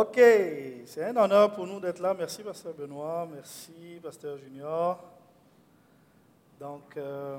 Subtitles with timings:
[0.00, 0.18] Ok,
[0.86, 2.14] c'est un honneur pour nous d'être là.
[2.16, 3.28] Merci, Pasteur Benoît.
[3.30, 4.98] Merci, Pasteur Junior.
[6.58, 7.38] Donc, euh,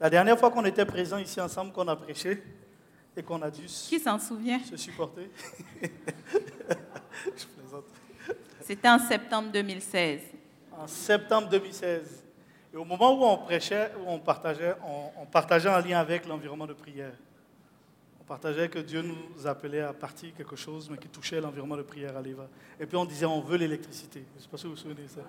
[0.00, 2.42] la dernière fois qu'on était présents ici ensemble, qu'on a prêché
[3.16, 4.58] et qu'on a dû Qui s'en souvient?
[4.64, 5.30] se supporter.
[5.80, 7.84] Je plaisante.
[8.62, 10.22] C'était en septembre 2016.
[10.76, 12.24] En septembre 2016.
[12.74, 16.26] Et au moment où on prêchait, où on partageait, on, on partageait en lien avec
[16.26, 17.14] l'environnement de prière.
[18.26, 22.16] Partageait que Dieu nous appelait à partir quelque chose, mais qui touchait l'environnement de prière
[22.16, 22.48] à l'Eva.
[22.80, 24.24] Et puis on disait, on veut l'électricité.
[24.32, 25.20] Je ne sais pas si vous vous souvenez de ça.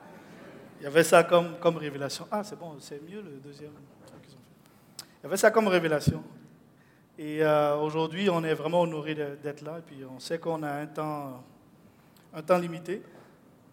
[0.79, 2.27] Il y avait ça comme, comme révélation.
[2.31, 3.71] Ah, c'est bon, c'est mieux le deuxième
[4.05, 5.05] truc qu'ils ont fait.
[5.19, 6.23] Il y avait ça comme révélation.
[7.19, 9.77] Et euh, aujourd'hui, on est vraiment honoré d'être là.
[9.77, 11.43] Et puis on sait qu'on a un temps,
[12.33, 13.03] un temps limité.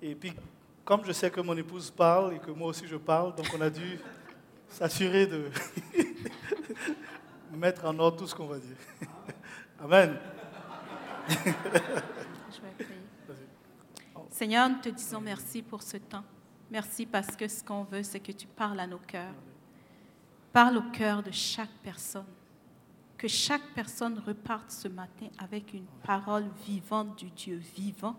[0.03, 0.35] Et puis,
[0.85, 3.61] comme je sais que mon épouse parle et que moi aussi je parle, donc on
[3.63, 3.99] a dû
[4.69, 5.45] s'assurer de
[7.57, 8.77] mettre en ordre tout ce qu'on va dire.
[9.85, 10.17] Amen.
[11.29, 13.01] Je vais prier.
[14.31, 16.25] Seigneur, nous te disons merci pour ce temps.
[16.71, 19.35] Merci parce que ce qu'on veut, c'est que tu parles à nos cœurs.
[20.55, 22.25] Parle au cœur de chaque personne.
[23.19, 28.17] Que chaque personne reparte ce matin avec une parole vivante du Dieu vivant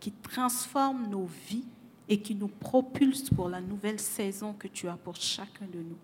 [0.00, 1.68] qui transforme nos vies
[2.08, 5.98] et qui nous propulse pour la nouvelle saison que tu as pour chacun de nous.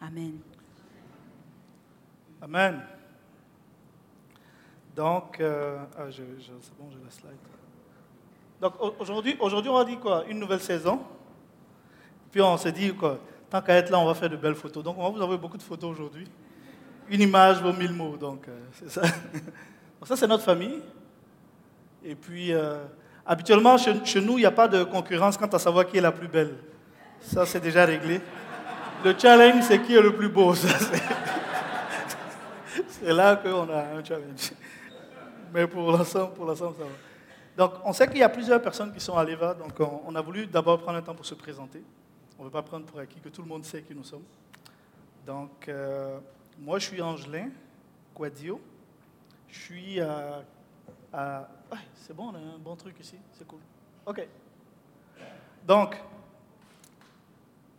[0.00, 0.36] Amen.
[2.42, 2.97] Amen.
[4.98, 6.22] Donc, euh, ah, je-
[6.60, 7.38] c'est bon, j'ai la slide.
[8.60, 10.24] Donc au- aujourd'hui, aujourd'hui, on a dit quoi?
[10.28, 10.98] Une nouvelle saison.
[12.32, 14.82] Puis on s'est dit quoi Tant qu'à être là, on va faire de belles photos.
[14.82, 16.26] Donc on va vous envoyer beaucoup de photos aujourd'hui.
[17.08, 18.16] Une image vaut mille mots.
[18.16, 19.02] Donc euh, c'est ça.
[20.04, 20.80] Ça, c'est notre famille.
[22.04, 22.84] Et puis, euh,
[23.26, 26.00] habituellement, chez, chez nous, il n'y a pas de concurrence quant à savoir qui est
[26.00, 26.56] la plus belle.
[27.20, 28.20] Ça, c'est déjà réglé.
[29.04, 30.54] Le challenge, c'est qui est le plus beau.
[30.56, 31.02] Ça, c'est-
[32.88, 34.52] c'est là qu'on a un challenge.
[35.52, 36.90] Mais pour l'ensemble, pour l'ensemble, ça va.
[37.56, 40.20] Donc, on sait qu'il y a plusieurs personnes qui sont à l'EVA, donc on, a
[40.20, 41.82] voulu d'abord prendre un temps pour se présenter.
[42.38, 44.22] On ne veut pas prendre pour acquis que tout le monde sait qui nous sommes.
[45.26, 46.20] Donc, euh,
[46.56, 47.50] moi, je suis Angelin
[48.14, 48.60] Quadio.
[49.48, 50.44] Je suis à...
[51.12, 51.48] à-
[51.96, 53.58] c'est bon, on a un bon truc ici, c'est cool.
[54.06, 54.26] OK.
[55.66, 56.00] Donc,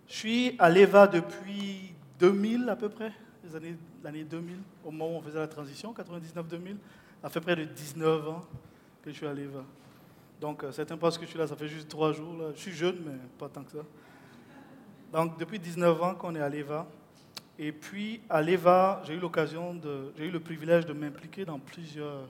[0.08, 3.14] je suis à l'EVA depuis 2000 à peu près,
[4.04, 6.76] l'année 2000, au moment où on faisait la transition, 99-2000.
[7.22, 8.46] Ça fait près de 19 ans
[9.04, 9.64] que je suis à l'EVA.
[10.40, 12.34] Donc, euh, certains pensent que je suis là, ça fait juste trois jours.
[12.56, 13.84] Je suis jeune, mais pas tant que ça.
[15.12, 16.88] Donc, depuis 19 ans qu'on est à l'EVA.
[17.58, 21.60] Et puis, à l'EVA, j'ai eu l'occasion de, j'ai eu le privilège de m'impliquer dans
[21.60, 22.30] plusieurs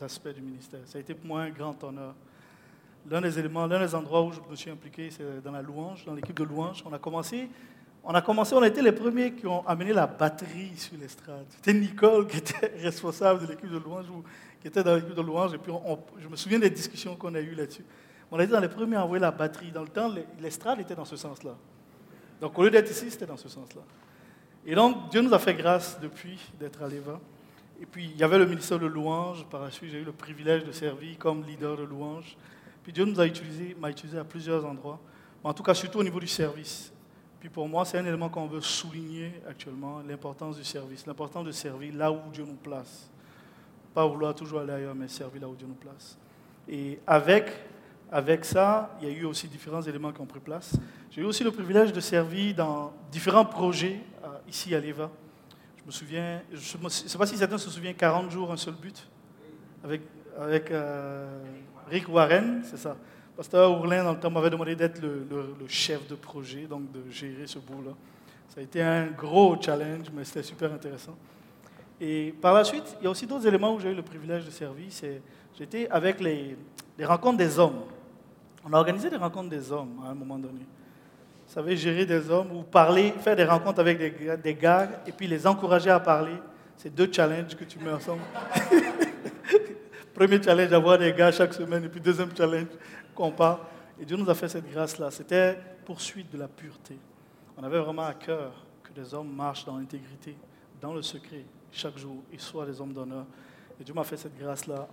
[0.00, 0.80] aspects du ministère.
[0.86, 2.14] Ça a été pour moi un grand honneur.
[3.10, 6.06] L'un des éléments, l'un des endroits où je me suis impliqué, c'est dans la louange,
[6.06, 6.82] dans l'équipe de louange.
[6.86, 7.50] On a commencé,
[8.02, 11.44] on a commencé, on a été les premiers qui ont amené la batterie sur l'estrade.
[11.50, 14.24] C'était Nicole qui était responsable de l'équipe de louange, ou
[14.60, 15.54] qui était dans l'équipe de louange.
[15.54, 15.72] Et puis,
[16.18, 17.84] je me souviens des discussions qu'on a eues là-dessus.
[18.30, 19.70] On a été dans les premiers à envoyer la batterie.
[19.70, 21.56] Dans le temps, l'estrade était dans ce sens-là.
[22.40, 23.82] Donc, au lieu d'être ici, c'était dans ce sens-là.
[24.64, 27.20] Et donc, Dieu nous a fait grâce depuis d'être à l'EVA.
[27.80, 29.44] Et puis, il y avait le ministère de louange.
[29.50, 32.36] Par la suite, j'ai eu le privilège de servir comme leader de louange.
[32.82, 35.00] Puis Dieu nous a utilisé, m'a utilisé à plusieurs endroits.
[35.42, 36.92] Mais en tout cas, surtout au niveau du service.
[37.40, 41.52] Puis pour moi, c'est un élément qu'on veut souligner actuellement, l'importance du service, l'importance de
[41.52, 43.10] servir là où Dieu nous place.
[43.94, 46.18] Pas vouloir toujours aller ailleurs, mais servir là où Dieu nous place.
[46.68, 47.50] Et avec,
[48.12, 50.76] avec ça, il y a eu aussi différents éléments qui ont pris place.
[51.10, 55.10] J'ai eu aussi le privilège de servir dans différents projets euh, ici à l'EVA.
[55.78, 58.74] Je me souviens, je ne sais pas si certains se souviennent, 40 jours, un seul
[58.74, 59.08] but,
[59.82, 60.02] avec,
[60.38, 61.42] avec euh,
[61.88, 62.96] Rick Warren, c'est ça.
[63.40, 67.46] Pasteur Ourlin, dans le temps, m'avait demandé d'être le, chef de projet, donc de gérer
[67.46, 67.92] ce bout-là.
[68.50, 71.16] Ça a été un gros challenge, mais c'était super intéressant.
[71.98, 74.44] Et par la suite, il y a aussi d'autres éléments où j'ai eu le privilège
[74.44, 74.88] de servir.
[75.58, 76.54] J'étais avec les,
[77.02, 77.80] rencontres des hommes.
[78.62, 80.66] On a organisé des rencontres des hommes à un moment donné.
[81.46, 85.12] Vous savez, gérer des hommes ou parler, faire des rencontres avec des des gars et
[85.12, 86.36] puis les encourager à parler.
[86.76, 88.20] C'est deux challenges que tu mets ensemble.
[90.14, 92.66] Premier challenge, avoir des gars chaque semaine, et puis deuxième challenge,
[93.20, 93.58] qu'on parle.
[94.00, 95.10] Et Dieu nous a fait cette grâce-là.
[95.10, 96.96] C'était poursuite de la pureté.
[97.56, 98.52] On avait vraiment à cœur
[98.82, 100.36] que des hommes marchent dans l'intégrité,
[100.80, 103.26] dans le secret, chaque jour, et soient des hommes d'honneur.
[103.78, 104.88] Et Dieu m'a fait cette grâce-là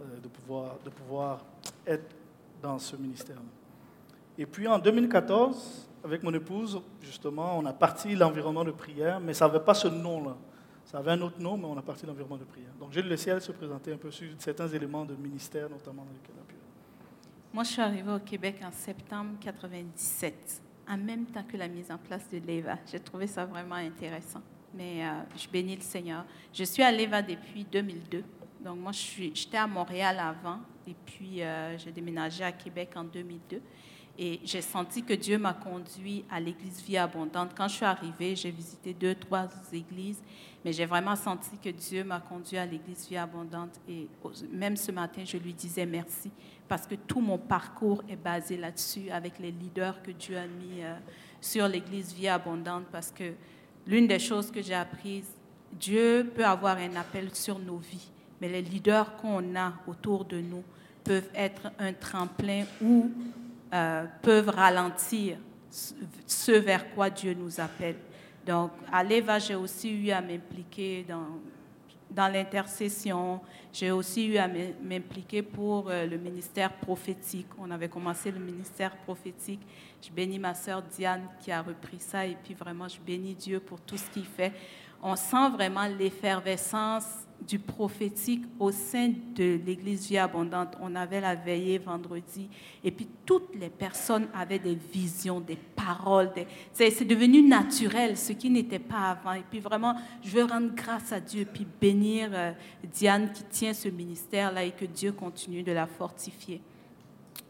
[0.00, 1.44] euh, de, pouvoir,
[1.86, 2.14] être
[2.60, 3.36] dans ce ministère.
[4.36, 9.34] Et puis en 2014, avec mon épouse, justement, on a parti l'environnement de prière, mais
[9.34, 10.36] ça n'avait pas ce nom-là.
[10.84, 12.70] Ça avait un autre nom, mais on a parti l'environnement de prière.
[12.80, 16.12] Donc j'ai laissé elle se présenter un peu sur certains éléments de ministère, notamment dans
[16.12, 16.67] lesquels elle a pu.
[17.52, 21.90] Moi, je suis arrivée au Québec en septembre 97, en même temps que la mise
[21.90, 22.76] en place de l'EVA.
[22.90, 24.42] J'ai trouvé ça vraiment intéressant.
[24.74, 26.26] Mais euh, je bénis le Seigneur.
[26.52, 28.22] Je suis à l'EVA depuis 2002.
[28.62, 33.62] Donc moi, j'étais à Montréal avant et puis euh, j'ai déménagé à Québec en 2002.
[34.20, 37.52] Et j'ai senti que Dieu m'a conduit à l'église Vie Abondante.
[37.56, 40.20] Quand je suis arrivée, j'ai visité deux, trois églises,
[40.64, 43.80] mais j'ai vraiment senti que Dieu m'a conduit à l'église Vie Abondante.
[43.88, 44.08] Et
[44.52, 46.30] même ce matin, je lui disais merci
[46.68, 50.82] parce que tout mon parcours est basé là-dessus avec les leaders que Dieu a mis
[50.82, 50.94] euh,
[51.40, 52.84] sur l'église Vie Abondante.
[52.92, 53.32] Parce que
[53.86, 55.30] l'une des choses que j'ai apprises,
[55.72, 58.10] Dieu peut avoir un appel sur nos vies,
[58.40, 60.62] mais les leaders qu'on a autour de nous
[61.04, 63.10] peuvent être un tremplin ou
[63.72, 65.38] euh, peuvent ralentir
[65.70, 67.96] ce vers quoi Dieu nous appelle.
[68.46, 71.38] Donc, à l'EVA, j'ai aussi eu à m'impliquer dans,
[72.10, 73.40] dans l'intercession.
[73.72, 77.46] J'ai aussi eu à m'impliquer pour euh, le ministère prophétique.
[77.58, 79.60] On avait commencé le ministère prophétique.
[80.02, 83.60] Je bénis ma sœur Diane qui a repris ça et puis vraiment, je bénis Dieu
[83.60, 84.52] pour tout ce qu'il fait.
[85.02, 90.76] On sent vraiment l'effervescence du prophétique au sein de l'Église Vie Abondante.
[90.80, 92.48] On avait la veillée vendredi
[92.84, 96.30] et puis toutes les personnes avaient des visions, des paroles.
[96.72, 99.32] C'est devenu naturel, ce qui n'était pas avant.
[99.32, 102.52] Et puis vraiment, je veux rendre grâce à Dieu et puis bénir euh,
[102.84, 106.60] Diane qui tient ce ministère-là et que Dieu continue de la fortifier.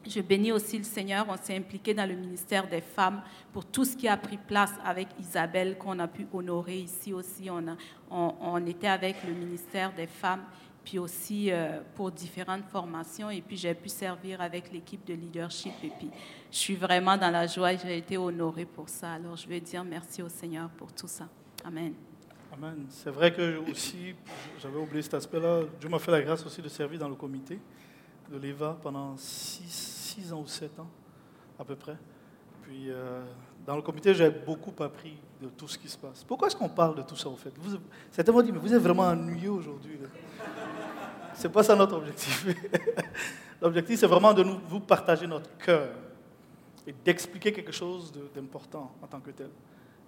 [0.09, 1.27] Je bénis aussi le Seigneur.
[1.29, 3.23] On s'est impliqué dans le ministère des femmes
[3.53, 7.51] pour tout ce qui a pris place avec Isabelle, qu'on a pu honorer ici aussi.
[7.51, 7.77] On, a,
[8.11, 10.45] on, était avec le ministère des femmes,
[10.83, 13.29] puis aussi euh, pour différentes formations.
[13.29, 15.75] Et puis j'ai pu servir avec l'équipe de leadership.
[15.85, 16.11] Et puis
[16.51, 19.13] je suis vraiment dans la joie et j'ai été honorée pour ça.
[19.13, 21.29] Alors je vais dire merci au Seigneur pour tout ça.
[21.65, 21.93] Amen.
[22.51, 22.87] Amen.
[22.89, 24.15] C'est vrai que aussi,
[24.59, 25.65] j'avais oublié cet aspect-là.
[25.79, 27.59] Dieu m'a fait la grâce aussi de servir dans le comité
[28.31, 30.89] de l'EVA pendant 6 ans ou 7 ans,
[31.59, 31.97] à peu près.
[32.63, 33.23] Puis, euh,
[33.67, 36.25] dans le comité, j'ai beaucoup appris de tout ce qui se passe.
[36.25, 37.53] Pourquoi est-ce qu'on parle de tout ça, en fait?
[38.11, 39.99] Certains m'ont dit, mais vous êtes vraiment ennuyeux aujourd'hui.
[41.35, 42.47] Ce n'est pas ça notre objectif.
[43.63, 45.89] L'objectif, c'est vraiment de nous, vous partager notre cœur
[46.87, 49.51] et d'expliquer quelque chose d'important en tant que tel.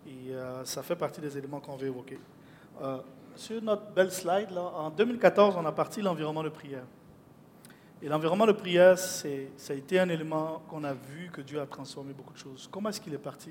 [0.06, 2.18] Et euh, ça fait partie des éléments qu'on veut évoquer.
[2.82, 2.98] Euh,
[3.36, 6.84] sur notre belle slide, là, en 2014, on a parti l'environnement de prière.
[8.02, 11.66] Et l'environnement de prière, ça a été un élément qu'on a vu que Dieu a
[11.66, 12.68] transformé beaucoup de choses.
[12.70, 13.50] Comment est-ce qu'il est parti?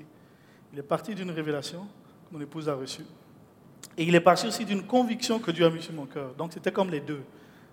[0.72, 1.86] Il est parti d'une révélation
[2.28, 3.04] que mon épouse a reçue.
[3.96, 6.34] Et il est parti aussi d'une conviction que Dieu a mise sur mon cœur.
[6.34, 7.22] Donc c'était comme les deux.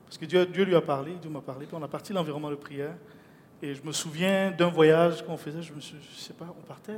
[0.05, 2.49] Parce que Dieu, Dieu lui a parlé, Dieu m'a parlé, puis on a parti l'environnement
[2.49, 2.95] de prière.
[3.61, 6.97] Et je me souviens d'un voyage qu'on faisait, je ne sais pas, on partait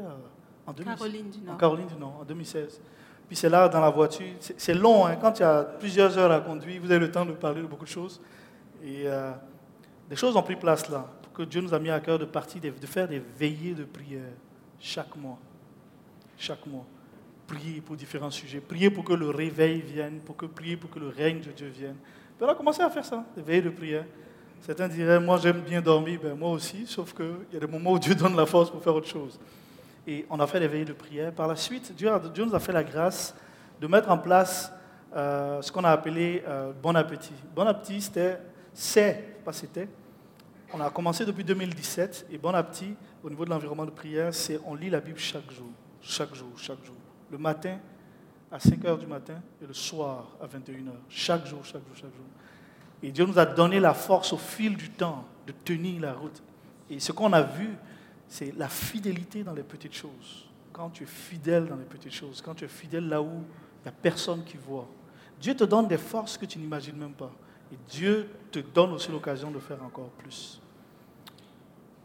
[0.68, 1.56] en, Caroline du Nord.
[1.56, 2.82] en Caroline du Nord, en 2016.
[3.28, 6.32] Puis c'est là, dans la voiture, c'est long, hein, quand il y a plusieurs heures
[6.32, 8.22] à conduire, vous avez le temps de parler de beaucoup de choses.
[8.84, 9.32] Et euh,
[10.10, 12.26] des choses ont pris place là, pour que Dieu nous a mis à cœur de
[12.26, 14.34] partir, de faire des veillées de prière
[14.80, 15.38] chaque mois.
[16.38, 16.86] Chaque mois.
[17.46, 18.60] Prier pour différents sujets.
[18.60, 21.68] Prier pour que le réveil vienne, pour que prier pour que le règne de Dieu
[21.68, 21.98] vienne.
[22.42, 24.06] On a commencé à faire ça, des veillées de prière.
[24.62, 27.92] Certains diraient, moi j'aime bien dormir, ben, moi aussi, sauf qu'il y a des moments
[27.92, 29.40] où Dieu donne la force pour faire autre chose.
[30.08, 31.32] Et on a fait des veillées de prière.
[31.34, 33.36] Par la suite, Dieu, Dieu nous a fait la grâce
[33.80, 34.72] de mettre en place
[35.16, 37.34] euh, ce qu'on a appelé euh, bon appétit.
[37.56, 38.38] Bon appétit, c'était,
[38.74, 39.88] c'est, pas c'était,
[40.74, 44.60] on a commencé depuis 2017 et bon appétit au niveau de l'environnement de prière, c'est
[44.66, 45.70] on lit la Bible chaque jour,
[46.02, 46.96] chaque jour, chaque jour.
[47.32, 47.78] Le matin
[48.52, 50.80] à 5 h du matin et le soir à 21 h.
[51.10, 52.26] Chaque jour, chaque jour, chaque jour.
[53.02, 56.42] Et Dieu nous a donné la force au fil du temps de tenir la route.
[56.90, 57.70] Et ce qu'on a vu,
[58.28, 60.48] c'est la fidélité dans les petites choses.
[60.74, 63.84] Quand tu es fidèle dans les petites choses, quand tu es fidèle là où il
[63.84, 64.88] n'y a personne qui voit,
[65.40, 67.32] Dieu te donne des forces que tu n'imagines même pas.
[67.72, 70.60] Et Dieu te donne aussi l'occasion de faire encore plus.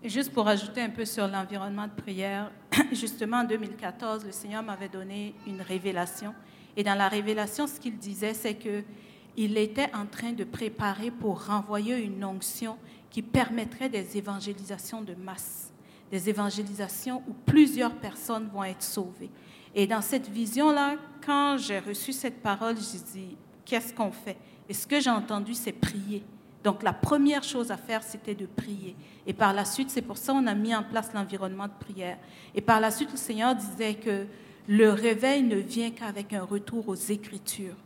[0.03, 2.51] Et juste pour ajouter un peu sur l'environnement de prière,
[2.93, 6.35] justement en 2014, le Seigneur m'avait donné une révélation.
[6.77, 11.47] Et dans la révélation, ce qu'il disait, c'est qu'il était en train de préparer pour
[11.47, 12.77] renvoyer une onction
[13.11, 15.73] qui permettrait des évangélisations de masse,
[16.11, 19.31] des évangélisations où plusieurs personnes vont être sauvées.
[19.75, 24.37] Et dans cette vision-là, quand j'ai reçu cette parole, j'ai dit, qu'est-ce qu'on fait?
[24.69, 26.23] Et ce que j'ai entendu, c'est prier.
[26.63, 28.97] Donc la première chose à faire, c'était de prier.
[29.27, 32.17] Et par la suite, c'est pour ça qu'on a mis en place l'environnement de prière.
[32.55, 34.27] Et par la suite, le Seigneur disait que
[34.67, 37.77] le réveil ne vient qu'avec un retour aux Écritures.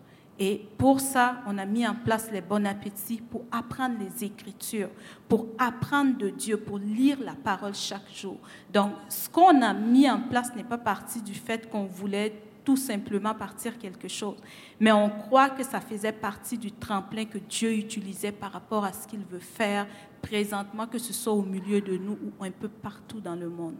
[0.40, 4.90] Et pour ça, on a mis en place les bons appétits pour apprendre les Écritures,
[5.28, 8.38] pour apprendre de Dieu, pour lire la parole chaque jour.
[8.72, 12.76] Donc, ce qu'on a mis en place n'est pas parti du fait qu'on voulait tout
[12.76, 14.36] simplement partir quelque chose,
[14.78, 18.92] mais on croit que ça faisait partie du tremplin que Dieu utilisait par rapport à
[18.92, 19.86] ce qu'il veut faire
[20.20, 23.76] présentement, que ce soit au milieu de nous ou un peu partout dans le monde.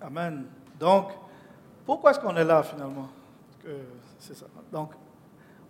[0.00, 0.46] Amen.
[0.80, 1.12] Donc,
[1.86, 3.08] pourquoi est-ce qu'on est là finalement?
[4.18, 4.46] C'est ça.
[4.72, 4.94] Donc,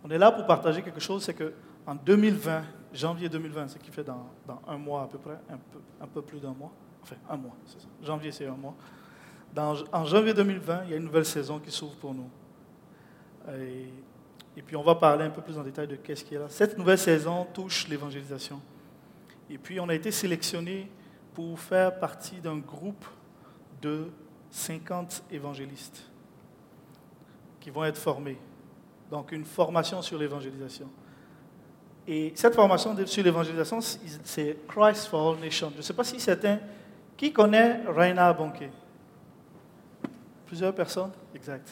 [0.03, 2.63] on est là pour partager quelque chose, c'est qu'en 2020,
[2.93, 4.25] janvier 2020, ce qui fait dans,
[4.67, 5.37] un mois à peu près,
[6.01, 6.71] un peu plus d'un mois,
[7.03, 7.87] enfin un mois, c'est ça.
[8.01, 8.73] Janvier, c'est un mois.
[9.57, 12.29] En janvier 2020, il y a une nouvelle saison qui s'ouvre pour nous.
[14.55, 16.45] Et, puis on va parler un peu plus en détail de qu'est-ce qui est là.
[16.49, 18.61] Cette nouvelle saison touche l'évangélisation.
[19.49, 20.89] Et puis on a été sélectionné
[21.33, 23.05] pour faire partie d'un groupe
[23.81, 24.07] de
[24.51, 26.03] 50 évangélistes
[27.59, 28.37] qui vont être formés
[29.13, 30.89] donc une formation sur l'évangélisation.
[32.07, 35.69] Et cette formation sur l'évangélisation, c'est Christ for All Nations.
[35.71, 36.57] Je ne sais pas si certains,
[37.15, 38.69] qui connaît Raina Bonke
[40.53, 41.67] Plusieurs personnes Exact.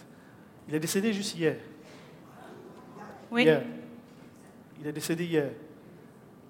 [0.68, 1.56] Il est décédé juste hier.
[3.30, 3.48] Oui.
[4.80, 5.52] Il est décédé hier,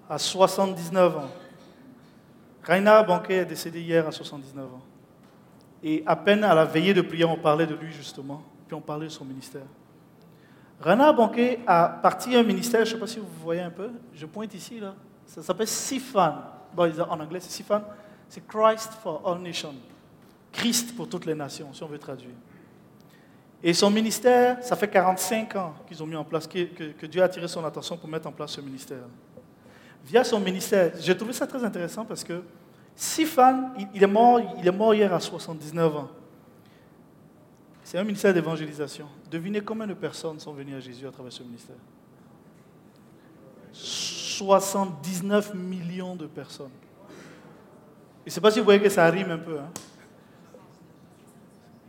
[0.08, 1.28] à 79 ans.
[2.62, 4.80] Raina Bonke est décédé hier à 79 ans.
[5.82, 8.80] Et à peine à la veillée de prière, on parlait de lui justement, puis on
[8.80, 9.66] parlait de son ministère.
[10.80, 13.90] Renard Banquet a parti un ministère, je ne sais pas si vous voyez un peu,
[14.14, 14.94] je pointe ici, là.
[15.26, 16.34] ça s'appelle SIFAN.
[16.78, 17.82] en anglais, c'est SIFAN,
[18.26, 19.74] c'est Christ for All Nations.
[20.52, 22.34] Christ pour toutes les nations, si on veut traduire.
[23.62, 27.26] Et son ministère, ça fait 45 ans qu'ils ont mis en place, que, Dieu a
[27.26, 29.04] attiré son attention pour mettre en place ce ministère.
[30.04, 32.42] Via son ministère, j'ai trouvé ça très intéressant parce que
[32.94, 36.08] Sifan, il est mort, il est mort hier à 79 ans.
[37.84, 39.06] C'est un ministère d'évangélisation.
[39.30, 41.76] Devinez combien de personnes sont venues à Jésus à travers ce ministère?
[43.72, 46.70] 79 millions de personnes.
[48.24, 49.58] Je ne sais pas si vous voyez que ça rime un peu.
[49.58, 49.70] Hein.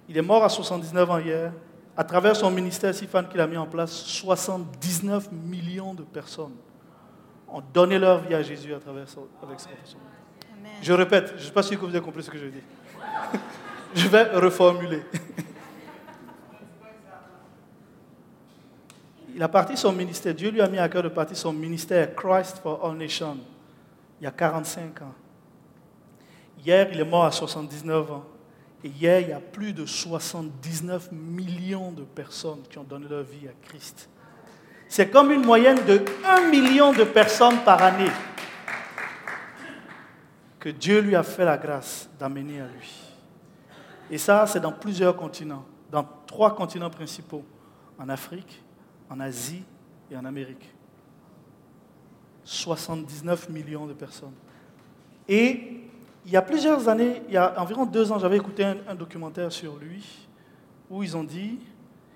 [0.10, 1.54] Il est mort à 79 ans hier.
[1.96, 6.56] À travers son ministère Sifan qu'il a mis en place, 79 millions de personnes
[7.48, 9.06] ont donné leur vie à Jésus à travers
[9.44, 9.68] avec son
[10.82, 12.64] Je répète, je ne sais pas si vous avez compris ce que je dis.
[13.94, 15.04] je vais reformuler.
[19.36, 20.34] il a parti son ministère.
[20.34, 23.38] Dieu lui a mis à cœur de partir son ministère, Christ for All Nations,
[24.20, 25.14] il y a 45 ans.
[26.66, 28.24] Hier, il est mort à 79 ans.
[28.84, 33.24] Et hier, il y a plus de 79 millions de personnes qui ont donné leur
[33.24, 34.10] vie à Christ.
[34.90, 38.12] C'est comme une moyenne de 1 million de personnes par année
[40.60, 42.92] que Dieu lui a fait la grâce d'amener à lui.
[44.10, 47.44] Et ça, c'est dans plusieurs continents, dans trois continents principaux.
[48.00, 48.64] En Afrique,
[49.10, 49.64] en Asie
[50.10, 50.74] et en Amérique.
[52.44, 54.34] 79 millions de personnes.
[55.28, 55.83] Et
[56.26, 59.52] il y a plusieurs années, il y a environ deux ans, j'avais écouté un, documentaire
[59.52, 60.28] sur lui
[60.90, 61.60] où ils ont dit,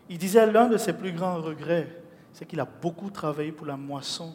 [0.10, 3.76] il disait l'un de ses plus grands regrets, c'est qu'il a beaucoup travaillé pour la
[3.76, 4.34] moisson,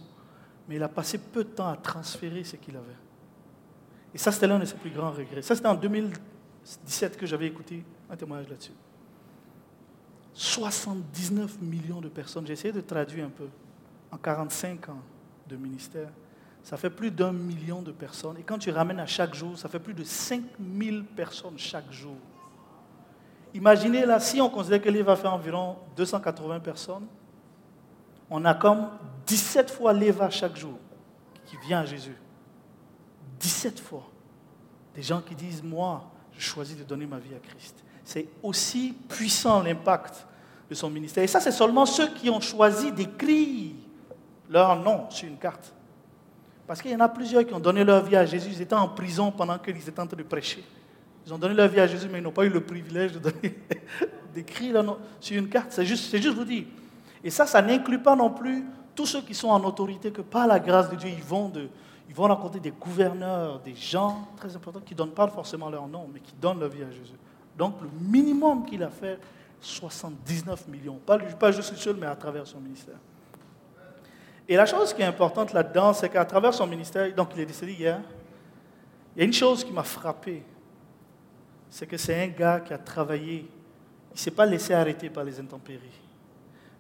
[0.69, 2.87] mais il a passé peu de temps à transférer ce qu'il avait.
[4.15, 5.43] Et ça, c'était l'un de ses plus grands regrets.
[5.43, 8.73] Ça, c'était en 2017 que j'avais écouté un témoignage là-dessus.
[10.35, 12.47] 79 millions de personnes.
[12.47, 13.49] J'ai essayé de traduire un peu.
[14.11, 15.03] En 45 ans
[15.49, 16.11] de ministère,
[16.63, 18.39] ça fait plus d'un million de personnes.
[18.39, 22.17] Et quand tu ramènes à chaque jour, ça fait plus de 5000 personnes chaque jour.
[23.55, 27.07] Imaginez là, si on considère que l'Éva va faire environ 280 personnes,
[28.31, 28.89] on a comme
[29.27, 30.79] 17 fois l'Éva chaque jour
[31.47, 32.17] qui vient à Jésus.
[33.41, 34.09] 17 fois.
[34.95, 37.83] Des gens qui disent, moi, je choisis de donner ma vie à Christ.
[38.05, 40.27] C'est aussi puissant l'impact
[40.71, 41.25] de son ministère.
[41.25, 43.75] Et ça, c'est seulement ceux qui ont choisi d'écrire
[44.49, 45.75] leur nom sur une carte.
[46.67, 48.51] Parce qu'il y en a plusieurs qui ont donné leur vie à Jésus.
[48.53, 50.65] Ils étaient en prison pendant qu'ils étaient en train de prêcher.
[51.27, 53.13] Ils ont donné leur vie à Jésus, mais ils n'ont pas eu le privilège
[54.35, 55.69] d'écrire sur une carte.
[55.71, 56.65] C'est juste, juste vous dire.
[57.23, 58.65] Et ça, ça n'inclut pas non plus
[58.95, 61.69] tous ceux qui sont en autorité, que par la grâce de Dieu, ils vont, de,
[62.17, 66.21] rencontrer des gouverneurs, des gens très importants qui ne donnent pas forcément leur nom, mais
[66.21, 67.15] qui donnent leur vie à Jésus.
[67.57, 69.19] Donc le minimum qu'il a fait,
[69.61, 70.99] 79 millions.
[71.07, 72.97] Pas, pas juste seul, mais à travers son ministère.
[74.49, 77.47] Et la chose qui est importante là-dedans, c'est qu'à travers son ministère, donc il est
[77.47, 78.01] décédé hier,
[79.15, 80.43] il y a une chose qui m'a frappé.
[81.71, 83.47] C'est que c'est un gars qui a travaillé.
[84.11, 86.01] Il ne s'est pas laissé arrêter par les intempéries.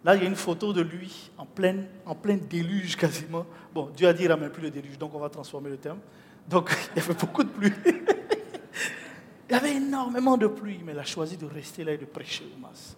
[0.04, 3.47] Là, il y a une photo de lui en plein, en plein déluge quasiment.
[3.73, 5.76] Bon, Dieu a dit, il ne ramène plus le déluge, donc on va transformer le
[5.76, 5.99] terme.
[6.49, 7.73] Donc, il y avait beaucoup de pluie.
[9.49, 12.07] Il y avait énormément de pluie, mais il a choisi de rester là et de
[12.07, 12.97] prêcher au masse.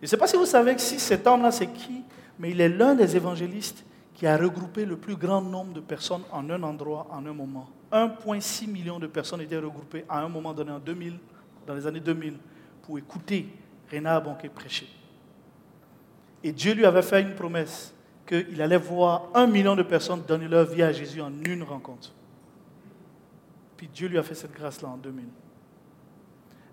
[0.00, 2.02] Je ne sais pas si vous savez que si cet homme-là, c'est qui,
[2.38, 6.22] mais il est l'un des évangélistes qui a regroupé le plus grand nombre de personnes
[6.32, 7.68] en un endroit, en un moment.
[7.92, 11.18] 1,6 million de personnes étaient regroupées à un moment donné en 2000,
[11.66, 12.34] dans les années 2000
[12.82, 13.48] pour écouter
[13.92, 14.88] Renard Banquet prêcher.
[16.42, 17.92] Et Dieu lui avait fait une promesse
[18.26, 22.12] qu'il allait voir un million de personnes donner leur vie à Jésus en une rencontre.
[23.76, 25.24] Puis Dieu lui a fait cette grâce-là en 2000.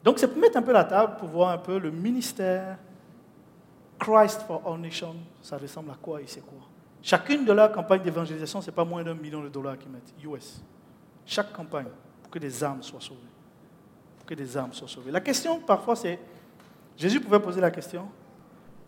[0.04, 2.78] Donc c'est pour mettre un peu la table, pour voir un peu le ministère
[4.00, 6.60] Christ for All Nations, ça ressemble à quoi et c'est quoi?
[7.02, 10.14] Chacune de leurs campagnes d'évangélisation, ce n'est pas moins d'un million de dollars qu'ils mettent,
[10.24, 10.62] US.
[11.26, 11.88] Chaque campagne,
[12.22, 13.20] pour que des âmes soient sauvées.
[14.18, 15.12] Pour que des âmes soient sauvées.
[15.12, 16.20] La question, parfois, c'est,
[16.98, 18.08] Jésus pouvait poser la question,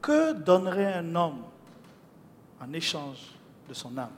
[0.01, 1.43] que donnerait un homme
[2.62, 3.35] en échange
[3.67, 4.12] de son âme?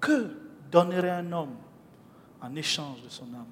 [0.00, 0.30] Que
[0.70, 1.56] donnerait un homme
[2.40, 3.46] en échange de son âme?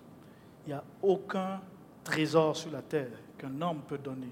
[0.66, 1.61] Il n'y a aucun
[2.04, 4.28] trésor sur la terre qu'un homme peut donner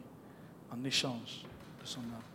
[0.73, 1.45] en échange
[1.81, 2.31] de son âme.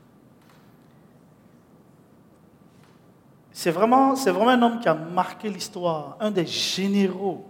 [3.52, 7.50] C'est vraiment, c'est vraiment un homme qui a marqué l'histoire, un des généraux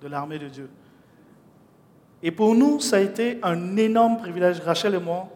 [0.00, 0.70] de l'armée de Dieu.
[2.22, 4.60] Et pour nous, ça a été un énorme privilège.
[4.60, 5.28] Rachel et moi,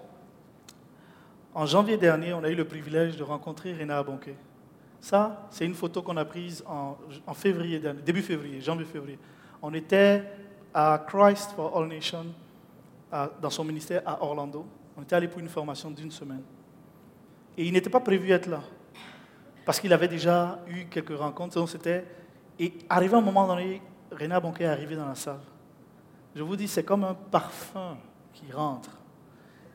[1.53, 4.37] en janvier dernier, on a eu le privilège de rencontrer Réna Bonquet.
[5.01, 9.19] Ça, c'est une photo qu'on a prise en, février dernier, début février, janvier-février.
[9.61, 10.23] On était
[10.73, 12.27] à Christ for All Nations,
[13.11, 14.67] dans son ministère à Orlando.
[14.97, 16.43] On était allé pour une formation d'une semaine.
[17.57, 18.63] Et il n'était pas prévu être là
[19.69, 21.69] parce qu'il avait déjà eu quelques rencontres.
[21.69, 22.07] c'était...
[22.59, 25.43] Et arrivé un moment donné, René Bonquet est arrivé dans la salle.
[26.35, 27.99] Je vous dis, c'est comme un parfum
[28.33, 28.89] qui rentre.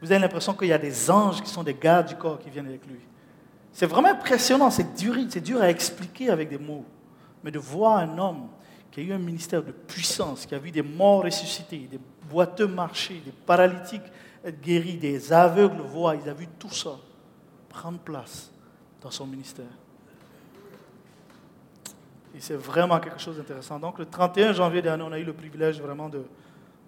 [0.01, 2.49] Vous avez l'impression qu'il y a des anges qui sont des gardes du corps qui
[2.49, 3.01] viennent avec lui.
[3.71, 6.85] C'est vraiment impressionnant, c'est dur, c'est dur à expliquer avec des mots.
[7.43, 8.47] Mais de voir un homme
[8.89, 11.99] qui a eu un ministère de puissance, qui a vu des morts ressuscités, des
[12.33, 14.01] boiteux marcher, des paralytiques
[14.61, 16.97] guéris, des aveugles voir, il a vu tout ça
[17.69, 18.51] prendre place
[19.01, 19.65] dans son ministère.
[22.35, 23.79] Et c'est vraiment quelque chose d'intéressant.
[23.79, 26.23] Donc, le 31 janvier dernier, on a eu le privilège vraiment de,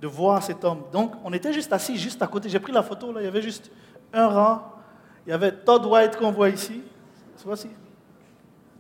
[0.02, 0.82] de voir cet homme.
[0.92, 2.50] Donc, on était juste assis, juste à côté.
[2.50, 3.72] J'ai pris la photo, là, il y avait juste
[4.12, 4.74] un rang.
[5.26, 6.82] Il y avait Todd White qu'on voit ici.
[7.44, 7.70] Voici.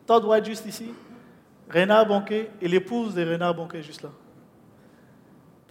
[0.07, 0.91] Todd White juste ici.
[1.69, 4.09] Renard Bonquet et l'épouse de Renard Bonquet juste là.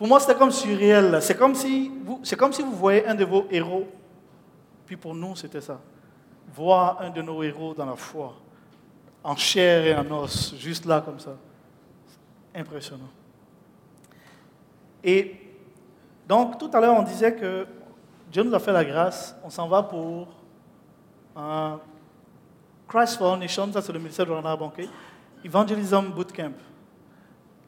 [0.05, 1.17] Pour moi, c'était comme surréel.
[1.23, 3.89] C'est comme, si vous, c'est comme si vous voyez un de vos héros.
[4.85, 5.81] Puis pour nous, c'était ça.
[6.55, 8.35] Voir un de nos héros dans la foi
[9.23, 11.35] en chair et en os, juste là comme ça.
[12.55, 13.09] Impressionnant.
[15.03, 15.37] Et
[16.29, 17.67] donc, tout à l'heure, on disait que
[18.31, 20.29] Dieu nous a fait la grâce, on s'en va pour
[21.35, 21.81] un
[22.87, 24.87] Christ for All Nations, ça c'est le ministère de Renard Banquet,
[25.43, 26.53] Evangelism Bootcamp,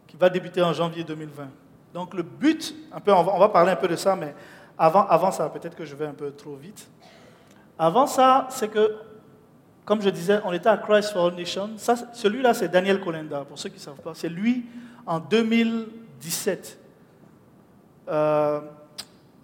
[0.07, 1.49] qui va débuter en janvier 2020.
[1.92, 4.35] Donc le but, un peu, on, va, parler un peu de ça, mais
[4.77, 6.88] avant, avant ça, peut-être que je vais un peu trop vite.
[7.79, 8.96] Avant ça, c'est que
[9.87, 11.70] comme je disais, on était à Christ for All Nations.
[12.12, 14.12] celui-là, c'est Daniel Colenda, pour ceux qui ne savent pas.
[14.14, 14.66] C'est lui,
[15.07, 16.79] en 2017.
[18.09, 18.61] Euh,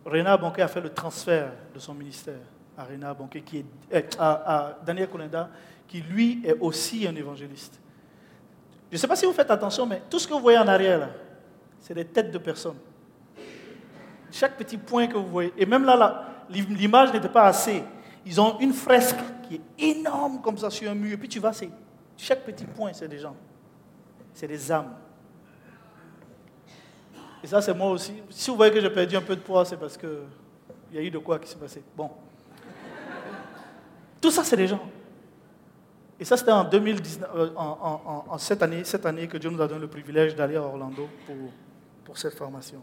[0.05, 2.41] Renard Bonquet a fait le transfert de son ministère
[2.77, 5.49] à Bonquet, qui est, euh, à, Daniel Colenda,
[5.87, 7.79] qui lui est aussi un évangéliste.
[8.91, 10.67] Je ne sais pas si vous faites attention, mais tout ce que vous voyez en
[10.67, 11.09] arrière, là,
[11.83, 12.79] c'est des têtes de personnes.
[14.31, 17.83] Chaque petit point que vous voyez, et même là l'image n'était pas assez.
[18.25, 19.19] Ils ont une fresque
[19.49, 21.13] qui est énorme comme ça sur un mur.
[21.13, 21.71] Et puis tu vas, c'est
[22.17, 23.35] chaque petit point, c'est des gens.
[24.33, 24.95] C'est des âmes.
[27.43, 28.15] Et ça, c'est moi aussi.
[28.31, 30.09] Si vous voyez que j'ai perdu un peu de poids, c'est parce qu'il
[30.93, 31.83] y a eu de quoi qui s'est passé.
[31.97, 32.11] Bon.
[34.21, 34.81] Tout ça, c'est des gens.
[36.21, 39.67] Et ça, c'était en 2019, euh, en, cette, année, cette année que Dieu nous a
[39.67, 41.35] donné le privilège d'aller à Orlando pour,
[42.05, 42.83] pour cette formation.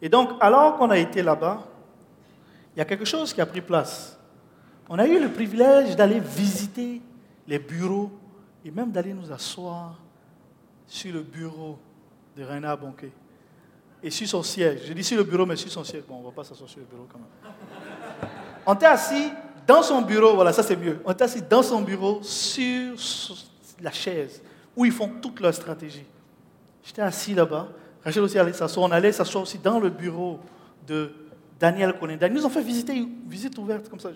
[0.00, 1.66] Et donc, alors qu'on a été là-bas,
[2.74, 4.18] il y a quelque chose qui a pris place.
[4.88, 7.02] On a eu le privilège d'aller visiter
[7.46, 8.10] les bureaux
[8.64, 9.98] et même d'aller nous asseoir
[10.86, 11.78] sur le bureau
[12.36, 13.10] de Raina Bonquet
[14.02, 14.82] et sur son siège.
[14.86, 16.04] Je dis sur le bureau, mais sur son siège.
[16.08, 18.30] Bon, on ne va pas s'asseoir sur le bureau quand même.
[18.64, 19.32] On était assis
[19.66, 21.00] dans son bureau, voilà, ça c'est mieux.
[21.04, 22.94] On était assis dans son bureau sur
[23.80, 24.40] la chaise
[24.76, 26.04] où ils font toute leur stratégie.
[26.88, 27.68] J'étais assis là-bas.
[28.02, 28.88] Rachel aussi allait s'asseoir.
[28.88, 30.40] On allait s'asseoir aussi dans le bureau
[30.86, 31.12] de
[31.60, 32.26] Daniel Colinda.
[32.26, 34.08] Ils nous ont fait visiter visite ouverte comme ça.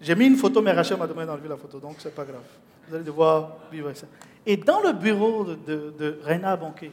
[0.00, 2.40] J'ai mis une photo, mais Rachel m'a demandé d'enlever la photo, donc c'est pas grave.
[2.88, 4.06] Vous allez devoir vivre ça.
[4.46, 6.90] Et dans le bureau de, de, Reina Banquet,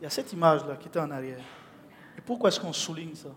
[0.00, 1.38] il y a cette image-là qui était en arrière.
[2.18, 3.28] Et pourquoi est-ce qu'on souligne ça?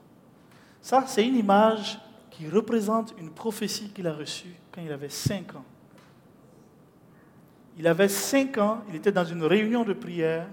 [0.81, 1.99] Ça, c'est une image
[2.31, 5.65] qui représente une prophétie qu'il a reçue quand il avait 5 ans.
[7.77, 10.47] Il avait 5 ans, il était dans une réunion de prière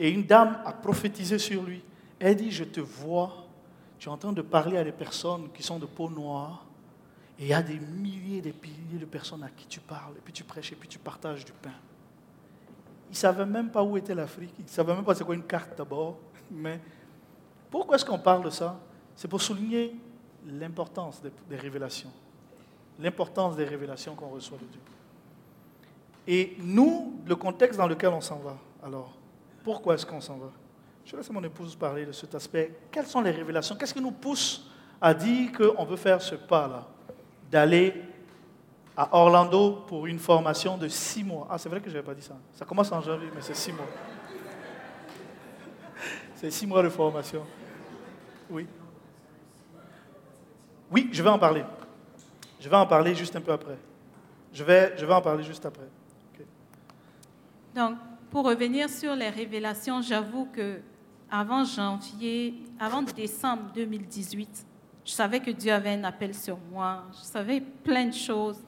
[0.00, 1.82] et une dame a prophétisé sur lui.
[2.18, 3.46] Elle dit, je te vois
[4.00, 6.64] tu es en train de parler à des personnes qui sont de peau noire,
[7.38, 10.14] et il y a des milliers et des milliers de personnes à qui tu parles,
[10.16, 11.74] et puis tu prêches, et puis tu partages du pain.
[13.10, 15.34] Ils ne savaient même pas où était l'Afrique, ils ne savaient même pas c'est quoi
[15.34, 16.16] une carte d'abord.
[16.50, 16.80] Mais
[17.70, 18.80] pourquoi est-ce qu'on parle de ça?
[19.14, 19.94] C'est pour souligner
[20.46, 22.10] l'importance des, révélations.
[22.98, 24.80] L'importance des révélations qu'on reçoit de Dieu.
[26.26, 29.14] Et nous, le contexte dans lequel on s'en va, alors,
[29.64, 30.50] pourquoi est-ce qu'on s'en va?
[31.04, 32.78] Je laisse mon épouse parler de cet aspect.
[32.90, 33.76] Quelles sont les révélations?
[33.76, 34.70] Qu'est-ce qui nous pousse
[35.00, 36.86] à dire qu'on veut faire ce pas-là?
[37.50, 37.94] D'aller
[38.96, 41.48] à Orlando pour une formation de six mois.
[41.50, 42.36] Ah, c'est vrai que je n'avais pas dit ça.
[42.52, 43.86] Ça commence en janvier, mais c'est six mois.
[46.36, 47.42] C'est six mois de formation.
[48.48, 48.66] Oui.
[50.90, 51.64] Oui, je vais en parler.
[52.58, 53.76] Je vais en parler juste un peu après.
[54.52, 55.86] Je vais, je vais en parler juste après.
[57.74, 57.96] Donc,
[58.30, 60.80] pour revenir sur les révélations, j'avoue que
[61.30, 64.66] avant janvier, avant décembre 2018,
[65.04, 67.04] je savais que Dieu avait un appel sur moi.
[67.12, 68.58] Je savais plein de choses,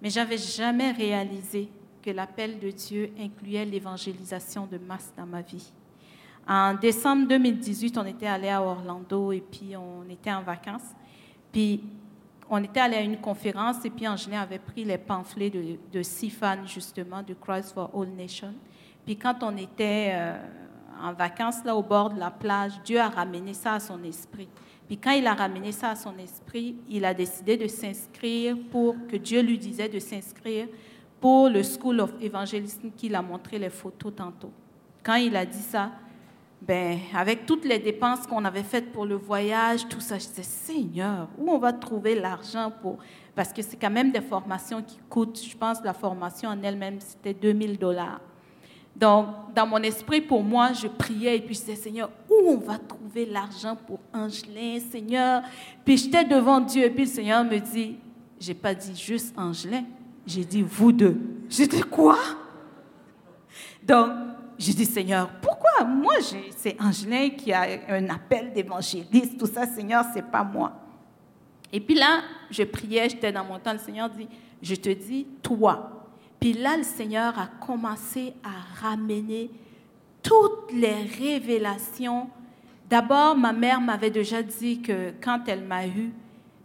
[0.00, 1.68] mais j'avais jamais réalisé
[2.02, 5.72] que l'appel de Dieu incluait l'évangélisation de masse dans ma vie.
[6.46, 10.90] En décembre 2018, on était allé à Orlando et puis on était en vacances.
[11.52, 11.82] Puis
[12.50, 16.02] on était allé à une conférence et puis Angélin avait pris les pamphlets de, de
[16.66, 18.54] justement, de Christ for All Nations.
[19.04, 20.36] Puis quand on était euh,
[21.02, 24.48] en vacances là au bord de la plage, Dieu a ramené ça à son esprit.
[24.86, 28.94] Puis quand il a ramené ça à son esprit, il a décidé de s'inscrire pour,
[29.08, 30.68] que Dieu lui disait de s'inscrire
[31.20, 34.52] pour le School of Evangelism qu'il a montré les photos tantôt.
[35.02, 35.90] Quand il a dit ça,
[36.60, 40.44] ben, avec toutes les dépenses qu'on avait faites pour le voyage, tout ça, je disais,
[40.44, 42.98] Seigneur, où on va trouver l'argent pour...
[43.34, 47.00] Parce que c'est quand même des formations qui coûtent, je pense, la formation en elle-même,
[47.00, 48.20] c'était 2000 dollars.
[48.94, 52.56] Donc, dans mon esprit, pour moi, je priais et puis je disais, Seigneur, où on
[52.58, 55.42] va trouver l'argent pour Angelin, Seigneur?
[55.84, 57.96] Puis j'étais devant Dieu et puis le Seigneur me dit,
[58.38, 59.84] j'ai pas dit juste Angelin,
[60.26, 61.18] j'ai dit vous deux.
[61.48, 62.18] J'ai dit quoi?
[63.82, 64.10] Donc,
[64.58, 65.84] j'ai dit, Seigneur, pourquoi?
[65.84, 66.14] Moi,
[66.56, 70.72] c'est Angelin qui a un appel d'évangéliste, tout ça, Seigneur, c'est pas moi.
[71.72, 74.28] Et puis là, je priais, j'étais dans mon temps, le Seigneur dit,
[74.60, 76.01] je te dis, toi.
[76.42, 79.48] Puis là, le Seigneur a commencé à ramener
[80.24, 82.28] toutes les révélations.
[82.90, 86.10] D'abord, ma mère m'avait déjà dit que quand elle m'a eu,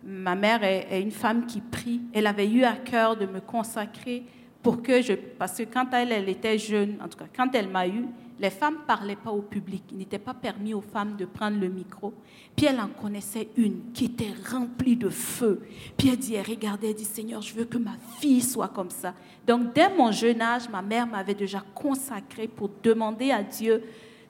[0.04, 4.24] ma mère est, une femme qui prie, elle avait eu à cœur de me consacrer
[4.64, 5.14] pour que je...
[5.14, 8.08] Parce que quand elle, elle était jeune, en tout cas, quand elle m'a eu,
[8.40, 9.84] les femmes ne parlaient pas au public.
[9.92, 12.14] Il n'était pas permis aux femmes de prendre le micro.
[12.56, 15.62] Puis elle en connaissait une qui était remplie de feu.
[15.98, 18.90] Puis elle dit, elle regardait, elle dit, Seigneur, je veux que ma fille soit comme
[18.90, 19.14] ça.
[19.46, 23.84] Donc dès mon jeune âge, ma mère m'avait déjà consacré pour demander à Dieu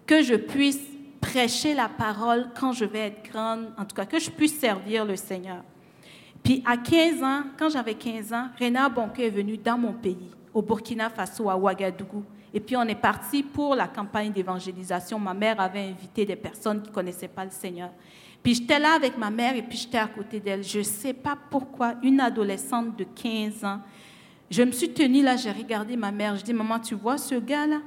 [0.06, 0.80] que je puisse
[1.20, 5.04] prêcher la parole quand je vais être grande, en tout cas que je puisse servir
[5.04, 5.64] le Seigneur.
[6.44, 10.32] Puis à 15 ans, quand j'avais 15 ans, Renard Bonquet est venu dans mon pays,
[10.54, 12.24] au Burkina Faso, à Ouagadougou.
[12.58, 15.20] Et puis on est parti pour la campagne d'évangélisation.
[15.20, 17.92] Ma mère avait invité des personnes qui ne connaissaient pas le Seigneur.
[18.42, 20.64] Puis j'étais là avec ma mère et puis j'étais à côté d'elle.
[20.64, 23.80] Je ne sais pas pourquoi, une adolescente de 15 ans,
[24.50, 26.36] je me suis tenue là, j'ai regardé ma mère.
[26.36, 27.78] Je dis, maman, tu vois ce gars-là?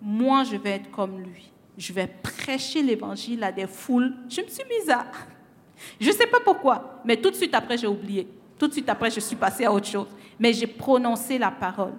[0.00, 1.50] Moi, je vais être comme lui.
[1.76, 4.14] Je vais prêcher l'évangile à des foules.
[4.28, 5.04] Je me suis mise à
[6.00, 8.28] je ne sais pas pourquoi, mais tout de suite après, j'ai oublié.
[8.56, 10.14] Tout de suite après, je suis passée à autre chose.
[10.38, 11.94] Mais j'ai prononcé la parole.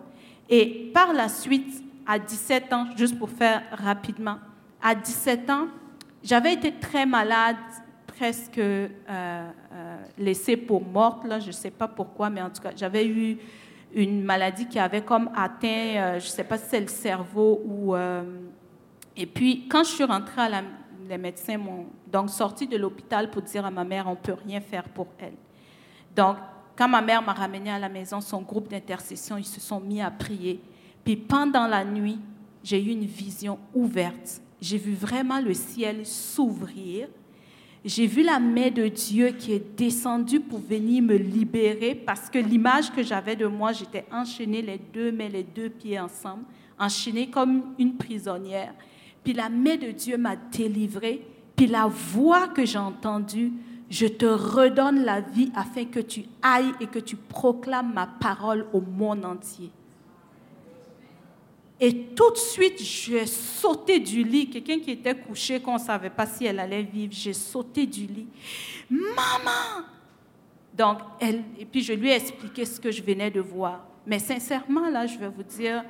[0.49, 4.37] Et par la suite, à 17 ans, juste pour faire rapidement,
[4.81, 5.67] à 17 ans,
[6.23, 7.57] j'avais été très malade,
[8.07, 11.25] presque euh, euh, laissée pour morte.
[11.25, 13.37] Là, je ne sais pas pourquoi, mais en tout cas, j'avais eu
[13.93, 17.61] une maladie qui avait comme atteint, euh, je ne sais pas si c'est le cerveau
[17.65, 17.95] ou...
[19.15, 20.49] et puis, quand je suis rentrée
[21.09, 24.35] les médecins m'ont donc sorti de l'hôpital pour dire à ma mère, on ne peut
[24.45, 25.35] rien faire pour elle.
[26.15, 26.37] Donc,
[26.77, 30.01] quand ma mère m'a ramenée à la maison, son groupe d'intercession, ils se sont mis
[30.01, 30.61] à prier.
[31.07, 32.19] Puis pendant la nuit,
[32.61, 34.41] j'ai eu une vision ouverte.
[34.59, 37.07] J'ai vu vraiment le ciel s'ouvrir.
[37.85, 42.39] J'ai vu la main de Dieu qui est descendue pour venir me libérer parce que
[42.39, 46.43] l'image que j'avais de moi, j'étais enchaînée les deux mains, les deux pieds ensemble,
[46.77, 48.73] enchaînée comme une prisonnière.
[49.23, 51.25] Puis la main de Dieu m'a délivré.
[51.55, 53.53] Puis la voix que j'ai entendue,
[53.89, 58.65] je te redonne la vie afin que tu ailles et que tu proclames ma parole
[58.73, 59.71] au monde entier.
[61.79, 64.49] Et tout de suite, j'ai sauté du lit.
[64.49, 68.07] Quelqu'un qui était couché, qu'on ne savait pas si elle allait vivre, j'ai sauté du
[68.07, 68.27] lit.
[68.89, 69.85] Maman!
[70.73, 73.85] Donc, elle, et puis je lui ai expliqué ce que je venais de voir.
[74.05, 75.83] Mais sincèrement, là, je vais vous dire,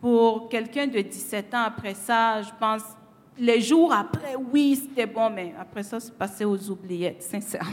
[0.00, 2.82] pour quelqu'un de 17 ans après ça, je pense,
[3.38, 7.72] les jours après, oui, c'était bon, mais après ça, c'est passé aux oubliettes, sincèrement.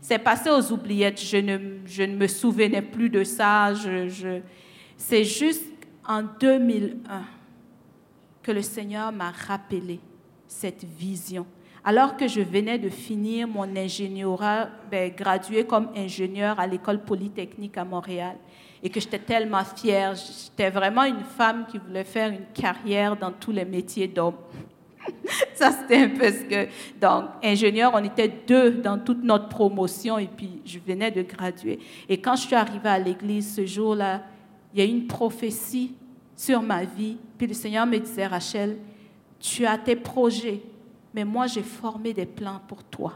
[0.00, 1.20] C'est passé aux oubliettes.
[1.20, 3.74] Je ne, je ne me souvenais plus de ça.
[3.74, 4.40] Je,
[4.96, 5.64] c'est juste
[6.08, 7.22] en 2001
[8.42, 10.00] que le Seigneur m'a rappelé
[10.46, 11.46] cette vision.
[11.84, 17.76] Alors que je venais de finir mon ingénierat, ben, gradué comme ingénieur à l'école polytechnique
[17.78, 18.36] à Montréal,
[18.82, 23.32] et que j'étais tellement fière, j'étais vraiment une femme qui voulait faire une carrière dans
[23.32, 24.34] tous les métiers d'homme.
[25.54, 26.68] Ça, c'était un peu ce que.
[27.00, 31.78] Donc, ingénieur, on était deux dans toute notre promotion et puis je venais de graduer.
[32.08, 34.22] Et quand je suis arrivée à l'église ce jour-là,
[34.76, 35.94] il y a une prophétie
[36.36, 37.16] sur ma vie.
[37.38, 38.76] Puis le Seigneur me disait, Rachel,
[39.40, 40.60] tu as tes projets,
[41.14, 43.14] mais moi j'ai formé des plans pour toi.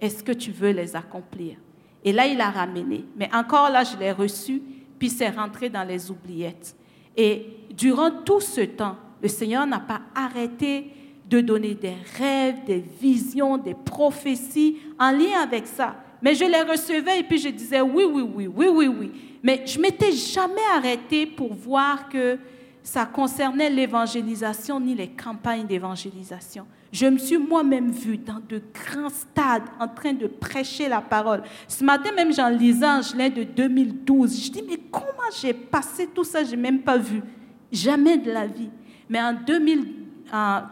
[0.00, 1.58] Est-ce que tu veux les accomplir?
[2.02, 3.04] Et là, il a ramené.
[3.14, 4.62] Mais encore là, je l'ai reçu,
[4.98, 6.74] puis c'est rentré dans les oubliettes.
[7.14, 7.46] Et
[7.76, 10.92] durant tout ce temps, le Seigneur n'a pas arrêté
[11.28, 15.96] de donner des rêves, des visions, des prophéties en lien avec ça.
[16.22, 19.12] Mais je les recevais et puis je disais oui, oui, oui, oui, oui, oui.
[19.42, 22.38] Mais je m'étais jamais arrêtée pour voir que
[22.82, 26.66] ça concernait l'évangélisation ni les campagnes d'évangélisation.
[26.92, 31.42] Je me suis moi-même vue dans de grands stades en train de prêcher la parole.
[31.66, 34.44] Ce matin même, j'en lisais gelin de 2012.
[34.46, 37.22] Je dis, mais comment j'ai passé tout ça, je n'ai même pas vu.
[37.70, 38.70] Jamais de la vie.
[39.08, 39.86] Mais en 2000,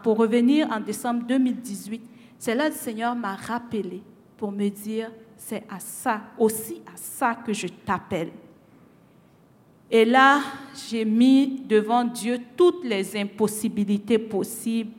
[0.03, 2.01] pour revenir en décembre 2018,
[2.37, 4.03] c'est là que le Seigneur m'a rappelé
[4.37, 5.11] pour me dire,
[5.43, 8.29] c'est à ça, aussi à ça que je t'appelle.
[9.89, 10.39] Et là,
[10.89, 14.91] j'ai mis devant Dieu toutes les impossibilités possibles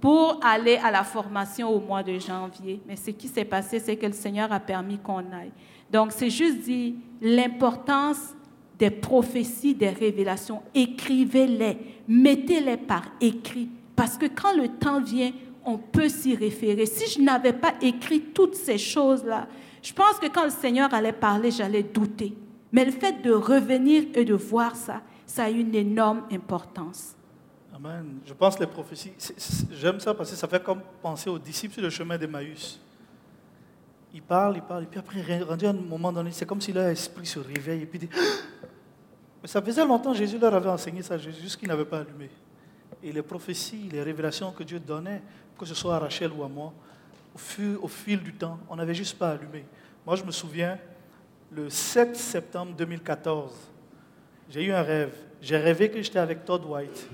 [0.00, 2.80] pour aller à la formation au mois de janvier.
[2.86, 5.50] Mais ce qui s'est passé, c'est que le Seigneur a permis qu'on aille.
[5.90, 8.34] Donc, c'est juste dit l'importance
[8.78, 10.62] des prophéties, des révélations.
[10.74, 13.68] Écrivez-les, mettez-les par écrit.
[13.96, 15.32] Parce que quand le temps vient,
[15.64, 16.86] on peut s'y référer.
[16.86, 19.48] Si je n'avais pas écrit toutes ces choses-là,
[19.82, 22.34] je pense que quand le Seigneur allait parler, j'allais douter.
[22.72, 27.14] Mais le fait de revenir et de voir ça, ça a une énorme importance.
[27.74, 28.18] Amen.
[28.26, 29.12] Je pense les prophéties,
[29.70, 32.80] j'aime ça parce que ça fait comme penser aux disciples sur le chemin d'Emmaüs.
[34.12, 36.72] Ils parlent, ils parlent, et puis après, rendu à un moment donné, c'est comme si
[36.72, 38.00] leur esprit se réveille et puis
[39.42, 42.30] mais ça faisait longtemps que Jésus leur avait enseigné ça, juste qu'ils n'avaient pas allumé
[43.02, 45.22] et les prophéties, les révélations que Dieu donnait,
[45.58, 46.72] que ce soit à Rachel ou à moi,
[47.38, 49.64] fil, au fil du temps, on n'avait juste pas allumé.
[50.04, 50.78] Moi, je me souviens,
[51.50, 53.52] le 7 septembre 2014,
[54.50, 55.14] j'ai eu un rêve.
[55.40, 57.08] J'ai rêvé que j'étais avec Todd White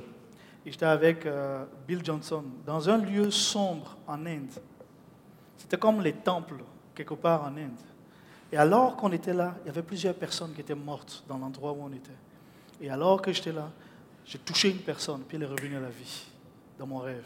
[0.64, 4.50] et j'étais avec euh, Bill Johnson dans un lieu sombre en Inde.
[5.56, 6.56] C'était comme les temples
[6.94, 7.80] quelque part en Inde.
[8.52, 11.72] Et alors qu'on était là, il y avait plusieurs personnes qui étaient mortes dans l'endroit
[11.72, 12.10] où on était.
[12.80, 13.70] Et alors que j'étais là,
[14.24, 16.26] j'ai touché une personne, puis elle est revenue à la vie,
[16.78, 17.24] dans mon rêve.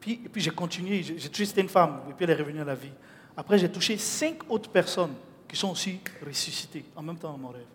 [0.00, 2.74] Puis, puis, j'ai continué, j'ai touché, une femme, et puis elle est revenue à la
[2.74, 2.92] vie.
[3.36, 5.14] Après, j'ai touché cinq autres personnes
[5.48, 7.66] qui sont aussi ressuscitées en même temps dans mon rêve.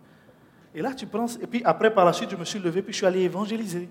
[0.75, 2.93] Et là, tu penses, et puis après, par la suite, je me suis levé, puis
[2.93, 3.89] je suis allé évangéliser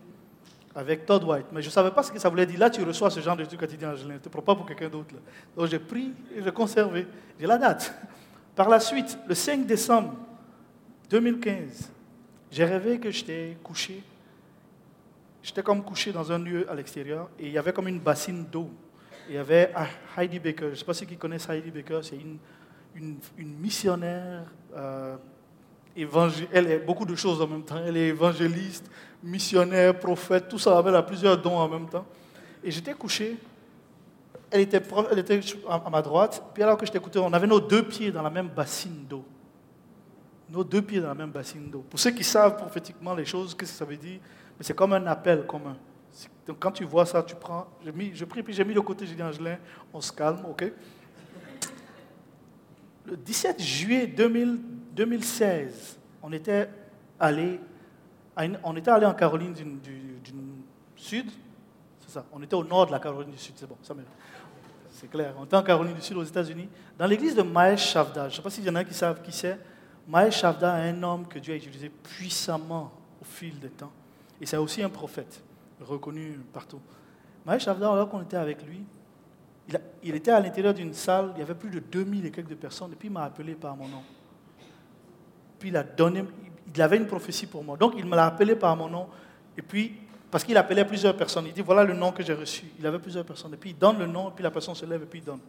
[0.75, 1.47] avec Todd White.
[1.53, 2.59] Mais je ne savais pas ce que ça voulait dire.
[2.59, 4.88] Là, tu reçois ce genre de truc quotidien, je ne te prends pas pour quelqu'un
[4.88, 5.14] d'autre.
[5.57, 7.07] Donc j'ai pris et j'ai conservé.
[7.38, 7.95] J'ai la date.
[8.55, 10.14] Par la suite, le 5 décembre
[11.11, 11.90] 2015,
[12.51, 14.03] j'ai rêvé que j'étais couché.
[15.42, 18.44] J'étais comme couché dans un lieu à l'extérieur et il y avait comme une bassine
[18.44, 18.70] d'eau.
[19.28, 19.72] Il y avait
[20.16, 20.66] Heidi Baker.
[20.66, 22.00] Je ne sais pas si qui connaissent Heidi Baker.
[22.02, 22.16] C'est
[22.94, 23.18] une,
[23.61, 24.44] missionnaire.
[24.76, 25.16] Euh,
[25.94, 27.81] elle est beaucoup de choses en même temps.
[27.85, 28.90] Elle est évangéliste,
[29.22, 30.83] missionnaire, prophète, tout ça.
[30.87, 32.07] Elle a plusieurs dons en même temps.
[32.62, 33.37] Et j'étais couché.
[34.50, 36.42] Elle était, elle était à ma droite.
[36.55, 39.24] Puis alors que j'étais couché, on avait nos deux pieds dans la même bassine d'eau
[40.52, 41.85] nos deux pieds dans la même bassine d'eau.
[41.88, 44.20] Pour ceux qui savent prophétiquement les choses, qu'est-ce que ça veut dire?
[44.60, 45.76] C'est comme un appel commun.
[46.46, 49.14] Donc quand tu vois ça, tu prends, je prie, puis j'ai mis de côté, j'ai
[49.14, 49.58] dit Angelin,
[49.92, 50.72] on se calme, ok?
[53.06, 56.68] Le 17 juillet 2016, on était
[57.18, 57.60] allé,
[58.62, 59.72] on était allé en Caroline du,
[60.96, 61.30] Sud,
[62.00, 63.94] c'est ça, on était au nord de la Caroline du Sud, c'est bon, ça
[64.90, 68.28] C'est clair, on était en Caroline du Sud aux États-Unis, dans l'église de Mahesh Shavda.
[68.28, 69.58] Je ne sais pas s'il y en a qui savent qui c'est.
[70.06, 73.92] Mahesh Shavda est un homme que Dieu a utilisé puissamment au fil des temps.
[74.42, 75.40] Et c'est aussi un prophète,
[75.81, 76.81] reconnu partout.
[77.46, 78.83] Mahesh Shavda, alors qu'on était avec lui,
[80.02, 82.92] il, était à l'intérieur d'une salle, il y avait plus de 2000 et quelques personnes,
[82.92, 84.02] et puis il m'a appelé par mon nom.
[85.61, 86.24] Puis il a donné,
[86.74, 87.76] il avait une prophétie pour moi.
[87.76, 89.07] Donc il me l'a appelé par mon nom,
[89.57, 89.94] et puis,
[90.28, 92.64] parce qu'il appelait plusieurs personnes, il dit voilà le nom que j'ai reçu.
[92.81, 94.85] Il avait plusieurs personnes, et puis il donne le nom, et puis la personne se
[94.85, 95.40] lève, et puis il donne.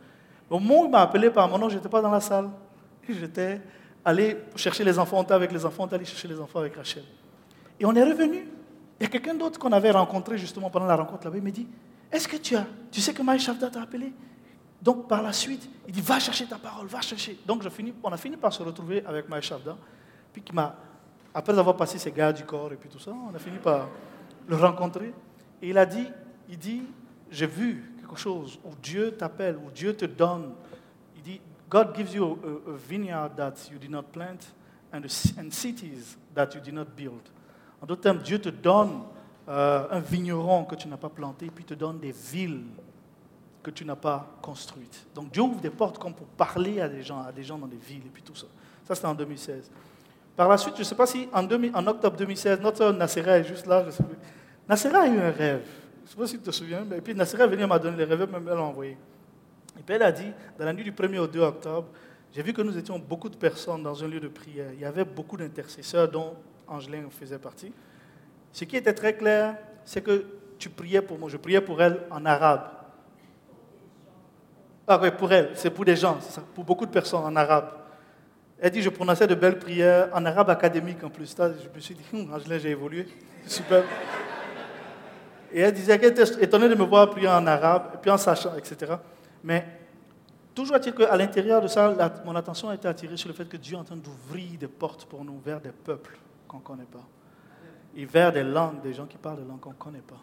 [0.51, 2.51] Au moment où il m'a appelé par mon nom, je n'étais pas dans la salle,
[3.09, 3.59] j'étais
[4.05, 6.59] aller chercher les enfants, on était avec les enfants, on est allé chercher les enfants
[6.59, 7.03] avec Rachel.
[7.79, 8.47] Et on est revenu.
[8.99, 11.37] Il y a quelqu'un d'autre qu'on avait rencontré justement pendant la rencontre là-bas.
[11.37, 11.67] Il me dit
[12.11, 14.13] Est-ce que tu as, tu sais que Shavda t'a appelé?
[14.81, 17.39] Donc par la suite, il dit Va chercher ta parole, va chercher.
[17.45, 17.63] Donc
[18.03, 19.77] on a fini par se retrouver avec Shavda.
[20.31, 20.75] Puis qui m'a,
[21.33, 23.87] après avoir passé ses gars du corps et puis tout ça, on a fini par
[24.47, 25.13] le rencontrer.
[25.61, 26.07] Et il a dit
[26.49, 26.83] Il dit
[27.31, 30.53] J'ai vu quelque chose où Dieu t'appelle, où Dieu te donne.
[31.15, 34.53] Il dit God gives you a, a vineyard that you did not plant
[34.93, 35.01] and,
[35.39, 37.31] and cities that you did not build.
[37.83, 39.01] En d'autres termes, Dieu te donne
[39.49, 42.63] euh, un vigneron que tu n'as pas planté, puis te donne des villes
[43.61, 45.05] que tu n'as pas construites.
[45.13, 47.67] Donc Dieu ouvre des portes comme pour parler à des gens, à des gens dans
[47.67, 48.47] des villes, et puis tout ça.
[48.85, 49.69] Ça, c'était en 2016.
[50.33, 53.65] Par la suite, je ne sais pas si en, octobre 2016, notre Nassera est juste
[53.67, 54.17] là, je sais plus.
[54.67, 55.67] Nassera a eu un rêve.
[55.97, 57.97] Je ne sais pas si tu te souviens, mais puis Nassera est venue m'a donné
[57.97, 58.97] les rêves, même elle l'a envoyé.
[59.77, 61.89] Et puis elle a dit, dans la nuit du 1er au 2 octobre,
[62.33, 64.71] j'ai vu que nous étions beaucoup de personnes dans un lieu de prière.
[64.71, 66.33] Il y avait beaucoup d'intercesseurs dont
[66.67, 67.73] Angelin faisait partie.
[68.51, 70.25] Ce qui était très clair, c'est que
[70.57, 71.29] tu priais pour moi.
[71.29, 72.69] Je priais pour elle en arabe.
[74.87, 76.17] Ah oui, pour elle, c'est pour des gens,
[76.53, 77.71] pour beaucoup de personnes en arabe.
[78.59, 81.35] Elle dit, je prononçais de belles prières en arabe académique en plus.
[81.37, 83.07] Je me suis dit, hum, Angelin, j'ai évolué.
[83.45, 83.83] Super.
[85.51, 88.55] Et elle disait qu'elle était étonnée de me voir prier en arabe, puis en sachant,
[88.55, 88.93] etc.
[89.43, 89.65] Mais
[90.53, 91.93] toujours est-il qu'à l'intérieur de ça,
[92.25, 94.67] mon attention a été attirée sur le fait que Dieu est en train d'ouvrir des
[94.67, 96.17] portes pour nous vers des peuples
[96.61, 97.05] qu'on ne connaît pas.
[97.95, 100.19] Et vers des langues, des gens qui parlent des langues qu'on ne connaît pas.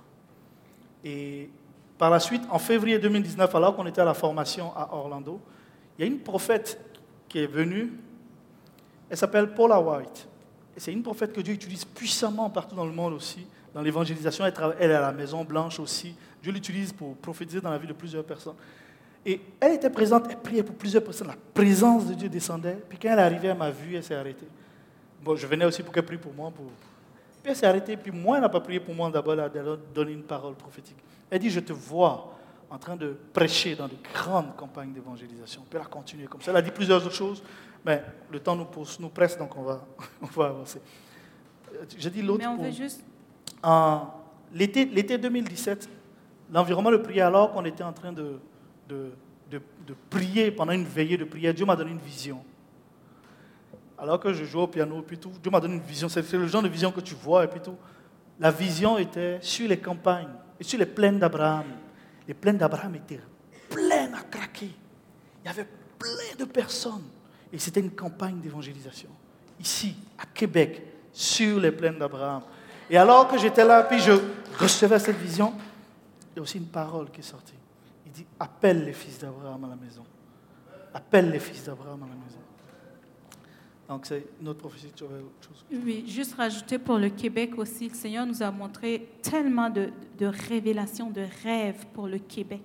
[1.04, 1.50] Et
[1.98, 5.40] par la suite, en février 2019, alors qu'on était à la formation à Orlando,
[5.98, 6.80] il y a une prophète
[7.28, 7.92] qui est venue.
[9.08, 10.28] Elle s'appelle Paula White.
[10.76, 13.46] Et c'est une prophète que Dieu utilise puissamment partout dans le monde aussi.
[13.74, 16.14] Dans l'évangélisation, elle, est à la Maison Blanche aussi.
[16.42, 18.56] Dieu l'utilise pour prophétiser dans la vie de plusieurs personnes.
[19.24, 21.28] Et elle était présente, elle priait pour plusieurs personnes.
[21.28, 22.78] La présence de Dieu descendait.
[22.88, 24.48] Puis quand elle arrivée, elle m'a vu, elle s'est arrêtée.
[25.22, 26.50] Bon, je venais aussi pour qu'elle prie pour moi.
[26.50, 26.66] Pour...
[27.42, 29.76] Puis elle s'est arrêtée, puis moi, elle n'a pas prié pour moi d'abord, elle a
[29.94, 30.96] donné une parole prophétique.
[31.30, 32.36] Elle dit, je te vois
[32.70, 35.62] en train de prêcher dans de grandes campagnes d'évangélisation.
[35.68, 36.50] Puis elle a continué comme ça.
[36.52, 37.42] Elle a dit plusieurs autres choses,
[37.84, 39.84] mais le temps nous, pousse, nous presse, donc on va,
[40.22, 40.80] on va avancer.
[41.98, 42.40] Je dis l'autre.
[42.40, 43.04] Mais on veut juste...
[43.62, 44.08] En
[44.54, 45.88] l'été, l'été 2017,
[46.50, 48.38] l'environnement de prière, alors qu'on était en train de,
[48.88, 49.10] de,
[49.50, 52.42] de, de prier pendant une veillée de prière, Dieu m'a donné une vision
[54.00, 56.08] alors que je jouais au piano, puis tout, Dieu m'a donné une vision.
[56.08, 57.76] C'est le genre de vision que tu vois, et puis tout.
[58.38, 61.66] La vision était sur les campagnes et sur les plaines d'Abraham.
[62.26, 63.20] Les plaines d'Abraham étaient
[63.68, 64.70] pleines à craquer.
[65.44, 65.66] Il y avait
[65.98, 67.04] plein de personnes.
[67.52, 69.10] Et c'était une campagne d'évangélisation.
[69.60, 70.82] Ici, à Québec,
[71.12, 72.42] sur les plaines d'Abraham.
[72.88, 74.12] Et alors que j'étais là, puis je
[74.58, 75.52] recevais cette vision,
[76.32, 77.52] il y a aussi une parole qui est sortie.
[78.06, 80.04] Il dit, appelle les fils d'Abraham à la maison.
[80.94, 82.39] Appelle les fils d'Abraham à la maison.
[83.90, 87.94] Donc, c'est notre prophétie, tu autre chose Oui, juste rajouter pour le Québec aussi, le
[87.96, 92.62] Seigneur nous a montré tellement de, de révélations, de rêves pour le Québec.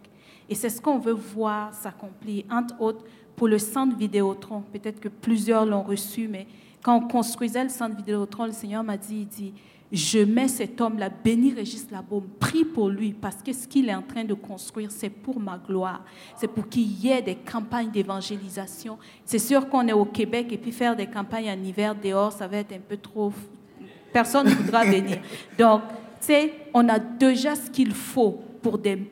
[0.48, 3.04] Et c'est ce qu'on veut voir s'accomplir, entre autres
[3.36, 4.62] pour le centre Vidéotron.
[4.72, 6.46] Peut-être que plusieurs l'ont reçu, mais
[6.84, 9.54] quand on construisait le centre Vidéotron, le Seigneur m'a dit, il dit,
[9.92, 13.96] je mets cet homme-là, béni Régis Labaume, prie pour lui, parce que ce qu'il est
[13.96, 16.04] en train de construire, c'est pour ma gloire.
[16.38, 18.98] C'est pour qu'il y ait des campagnes d'évangélisation.
[19.24, 22.48] C'est sûr qu'on est au Québec et puis faire des campagnes en hiver dehors, ça
[22.48, 23.32] va être un peu trop...
[24.12, 25.20] Personne ne voudra venir.
[25.58, 25.82] Donc,
[26.20, 28.40] tu sais, on a déjà ce qu'il faut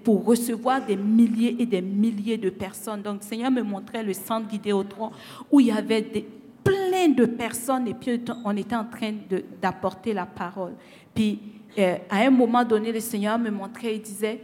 [0.03, 3.01] pour recevoir des milliers et des milliers de personnes.
[3.01, 5.11] Donc, le Seigneur me montrait le centre Vidéotron
[5.51, 6.25] où il y avait des
[6.63, 9.13] plein de personnes et puis on était en train
[9.61, 10.73] d'apporter la parole.
[11.13, 11.39] Puis
[11.77, 14.39] euh, à un moment donné, le Seigneur me montrait, il disait,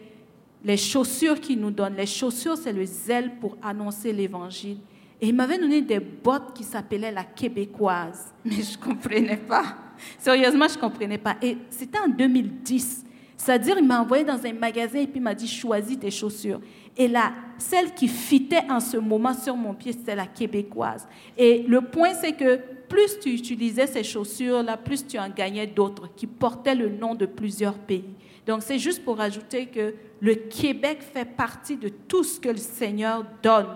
[0.64, 4.78] les chaussures qu'il nous donne, les chaussures, c'est le zèle pour annoncer l'évangile.
[5.22, 9.76] Et il m'avait donné des bottes qui s'appelaient la québécoise, mais je ne comprenais pas.
[10.18, 11.36] Sérieusement, je ne comprenais pas.
[11.42, 13.06] Et c'était en 2010.
[13.40, 16.60] C'est-à-dire, il m'a envoyé dans un magasin et puis il m'a dit, choisis tes chaussures.
[16.98, 21.08] Et là, celle qui fitait en ce moment sur mon pied, c'était la québécoise.
[21.38, 26.14] Et le point, c'est que plus tu utilisais ces chaussures-là, plus tu en gagnais d'autres
[26.18, 28.14] qui portaient le nom de plusieurs pays.
[28.46, 32.58] Donc, c'est juste pour ajouter que le Québec fait partie de tout ce que le
[32.58, 33.70] Seigneur donne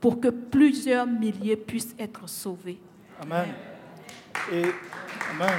[0.00, 2.78] pour que plusieurs milliers puissent être sauvés.
[3.20, 3.48] Amen.
[4.52, 4.62] Et,
[5.32, 5.58] amen.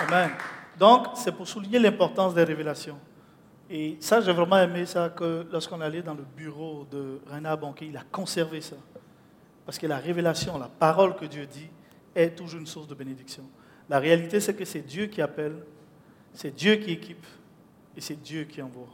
[0.00, 0.30] Amen.
[0.78, 2.98] Donc, c'est pour souligner l'importance des révélations.
[3.68, 7.86] Et ça, j'ai vraiment aimé ça, que lorsqu'on allait dans le bureau de Renard Banquet,
[7.86, 8.76] il a conservé ça.
[9.66, 11.68] Parce que la révélation, la parole que Dieu dit,
[12.14, 13.42] est toujours une source de bénédiction.
[13.88, 15.56] La réalité, c'est que c'est Dieu qui appelle,
[16.32, 17.26] c'est Dieu qui équipe,
[17.96, 18.88] et c'est Dieu qui envoie.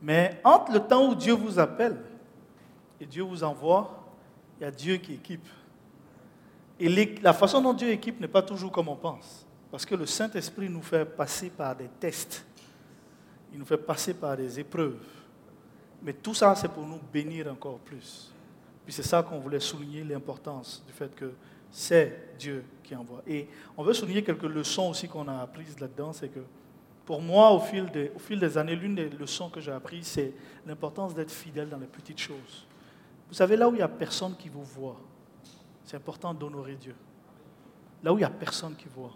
[0.00, 1.96] Mais entre le temps où Dieu vous appelle
[3.00, 4.04] et Dieu vous envoie,
[4.58, 5.46] il y a Dieu qui équipe.
[6.78, 6.88] Et
[7.22, 9.45] la façon dont Dieu équipe n'est pas toujours comme on pense.
[9.70, 12.44] Parce que le Saint-Esprit nous fait passer par des tests.
[13.52, 14.98] Il nous fait passer par des épreuves.
[16.02, 18.32] Mais tout ça, c'est pour nous bénir encore plus.
[18.84, 21.32] Puis c'est ça qu'on voulait souligner, l'importance du fait que
[21.70, 23.22] c'est Dieu qui envoie.
[23.26, 26.12] Et on veut souligner quelques leçons aussi qu'on a apprises là-dedans.
[26.12, 26.40] C'est que
[27.04, 30.32] pour moi, au fil des, années, l'une des leçons que j'ai apprises, c'est
[30.66, 32.66] l'importance d'être fidèle dans les petites choses.
[33.28, 34.96] Vous savez, là où il n'y a personne qui vous voit,
[35.84, 36.94] c'est important d'honorer Dieu.
[38.02, 39.12] Là où il n'y a personne qui voit,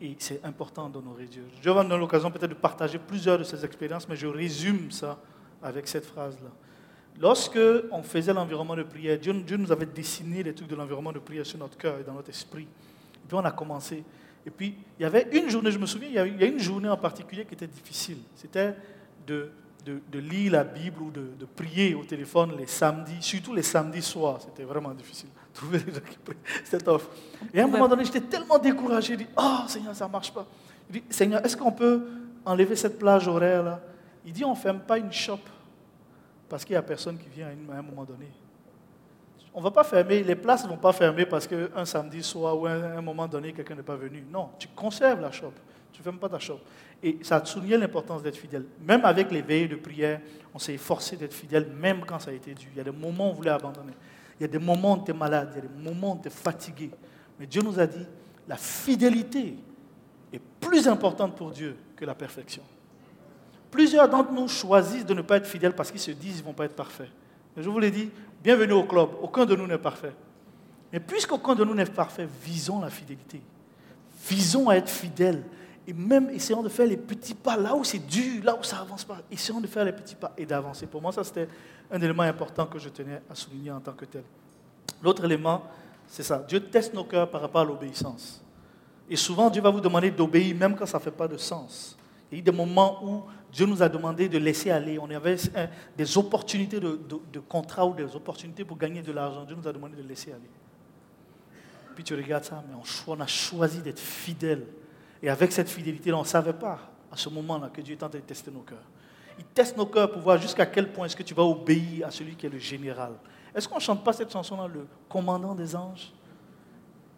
[0.00, 1.44] et c'est important d'honorer Dieu.
[1.58, 5.18] Je vais avoir l'occasion peut-être de partager plusieurs de ces expériences, mais je résume ça
[5.62, 6.50] avec cette phrase-là.
[7.18, 7.58] Lorsque
[7.90, 11.46] on faisait l'environnement de prière, Dieu, nous avait dessiné les trucs de l'environnement de prière
[11.46, 12.64] sur notre cœur et dans notre esprit.
[12.64, 14.04] Et puis on a commencé.
[14.44, 16.90] Et puis il y avait une journée, je me souviens, il y a une journée
[16.90, 18.18] en particulier qui était difficile.
[18.34, 18.74] C'était
[19.26, 19.50] de
[19.86, 24.40] de, lire la Bible ou de, prier au téléphone les samedis, surtout les samedis soirs.
[24.40, 25.28] C'était vraiment difficile.
[25.54, 26.36] Trouver des gens qui prient.
[26.64, 27.08] C'était off.
[27.54, 29.14] Et à un moment donné, j'étais tellement découragé.
[29.14, 30.46] Je dis, oh Seigneur, ça ne marche pas.
[30.88, 32.06] Je dis, Seigneur, est-ce qu'on peut
[32.44, 33.80] enlever cette plage horaire là?
[34.24, 35.38] Il dit, on ne ferme pas une shop
[36.48, 38.26] parce qu'il n'y a personne qui vient à un moment donné.
[39.54, 42.58] On ne va pas fermer, les places ne vont pas fermer parce qu'un samedi soir
[42.58, 44.22] ou à un moment donné, quelqu'un n'est pas venu.
[44.30, 45.52] Non, tu conserves la shop.
[45.92, 46.60] Tu ne fermes pas ta shop.
[47.02, 48.64] Et ça a souligné l'importance d'être fidèle.
[48.80, 50.20] Même avec les veillées de prière,
[50.54, 52.68] on s'est efforcé d'être fidèle, même quand ça a été dur.
[52.72, 53.92] Il y a des moments où on voulait abandonner.
[54.38, 55.50] Il y a des moments où on était malade.
[55.52, 56.90] Il y a des moments où on était fatigué.
[57.38, 58.06] Mais Dieu nous a dit,
[58.48, 59.56] la fidélité
[60.32, 62.62] est plus importante pour Dieu que la perfection.
[63.70, 66.46] Plusieurs d'entre nous choisissent de ne pas être fidèles parce qu'ils se disent qu'ils ne
[66.46, 67.10] vont pas être parfaits.
[67.56, 68.10] Mais je vous l'ai dit,
[68.42, 69.10] bienvenue au club.
[69.20, 70.14] Aucun de nous n'est parfait.
[70.92, 73.42] Mais puisqu'aucun de nous n'est parfait, visons la fidélité.
[74.28, 75.42] Visons à être fidèles
[75.86, 78.78] et même essayons de faire les petits pas là où c'est dur, là où ça
[78.78, 79.18] avance pas.
[79.30, 80.86] Essayons de faire les petits pas et d'avancer.
[80.86, 81.48] Pour moi, ça c'était
[81.90, 84.24] un élément important que je tenais à souligner en tant que tel.
[85.00, 85.62] L'autre élément,
[86.08, 86.44] c'est ça.
[86.48, 88.42] Dieu teste nos cœurs par rapport à l'obéissance.
[89.08, 91.96] Et souvent, Dieu va vous demander d'obéir même quand ça ne fait pas de sens.
[92.30, 93.22] Il y a eu des moments où
[93.52, 94.98] Dieu nous a demandé de laisser aller.
[94.98, 95.36] On avait
[95.96, 96.98] des opportunités de,
[97.32, 99.44] de contrat ou des opportunités pour gagner de l'argent.
[99.44, 100.50] Dieu nous a demandé de laisser aller.
[101.94, 102.74] Puis tu regardes ça, mais
[103.06, 104.66] on a choisi d'être fidèle
[105.22, 106.78] et avec cette fidélité, on ne savait pas
[107.10, 108.84] à ce moment-là que Dieu est en train de tester nos cœurs.
[109.38, 112.10] Il teste nos cœurs pour voir jusqu'à quel point est-ce que tu vas obéir à
[112.10, 113.12] celui qui est le général.
[113.54, 116.12] Est-ce qu'on ne chante pas cette chanson-là, le commandant des anges?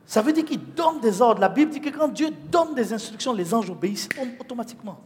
[0.04, 1.40] Ça veut dire qu'il donne des ordres.
[1.40, 4.08] La Bible dit que quand Dieu donne des instructions, les anges obéissent
[4.40, 5.00] automatiquement.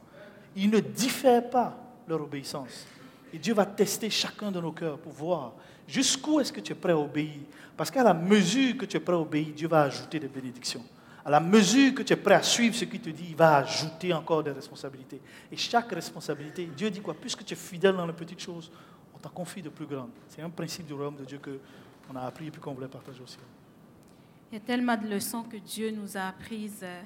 [0.55, 1.76] Ils ne diffèrent pas
[2.07, 2.86] leur obéissance.
[3.32, 5.55] Et Dieu va tester chacun de nos cœurs pour voir
[5.88, 7.40] jusqu'où est-ce que tu es prêt à obéir.
[7.76, 10.84] Parce qu'à la mesure que tu es prêt à obéir, Dieu va ajouter des bénédictions
[11.24, 13.56] à la mesure que tu es prêt à suivre ce qu'il te dit, il va
[13.56, 15.20] ajouter encore des responsabilités.
[15.50, 17.14] Et chaque responsabilité, Dieu dit quoi?
[17.14, 18.70] Puisque tu es fidèle dans les petites choses,
[19.14, 20.10] on t'a confié de plus grandes.
[20.28, 23.38] C'est un principe du royaume de Dieu qu'on a appris et qu'on voulait partager aussi.
[24.50, 27.02] Il y a tellement de leçons que Dieu nous a apprises euh,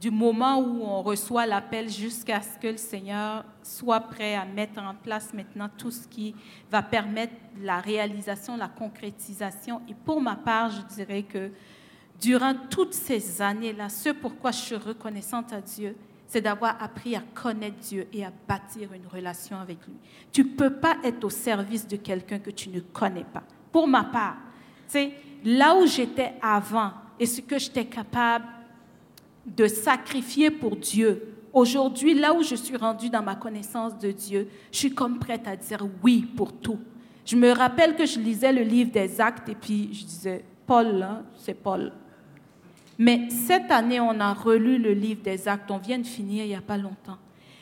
[0.00, 4.78] du moment où on reçoit l'appel jusqu'à ce que le Seigneur soit prêt à mettre
[4.80, 6.36] en place maintenant tout ce qui
[6.70, 9.82] va permettre la réalisation, la concrétisation.
[9.88, 11.50] Et pour ma part, je dirais que
[12.20, 15.96] durant toutes ces années-là, ce pourquoi je suis reconnaissante à Dieu,
[16.26, 19.94] c'est d'avoir appris à connaître Dieu et à bâtir une relation avec lui.
[20.30, 23.44] Tu ne peux pas être au service de quelqu'un que tu ne connais pas.
[23.72, 24.36] Pour ma part,
[24.86, 25.12] c'est
[25.44, 28.44] là où j'étais avant et ce que j'étais capable
[29.46, 31.34] de sacrifier pour Dieu?
[31.52, 35.48] Aujourd'hui, là où je suis rendue dans ma connaissance de Dieu, je suis comme prête
[35.48, 36.78] à dire oui pour tout.
[37.24, 41.02] Je me rappelle que je lisais le livre des actes et puis je disais, Paul,
[41.02, 41.92] hein, c'est Paul,
[42.98, 45.70] mais cette année, on a relu le livre des actes.
[45.70, 47.18] On vient de finir il n'y a pas longtemps.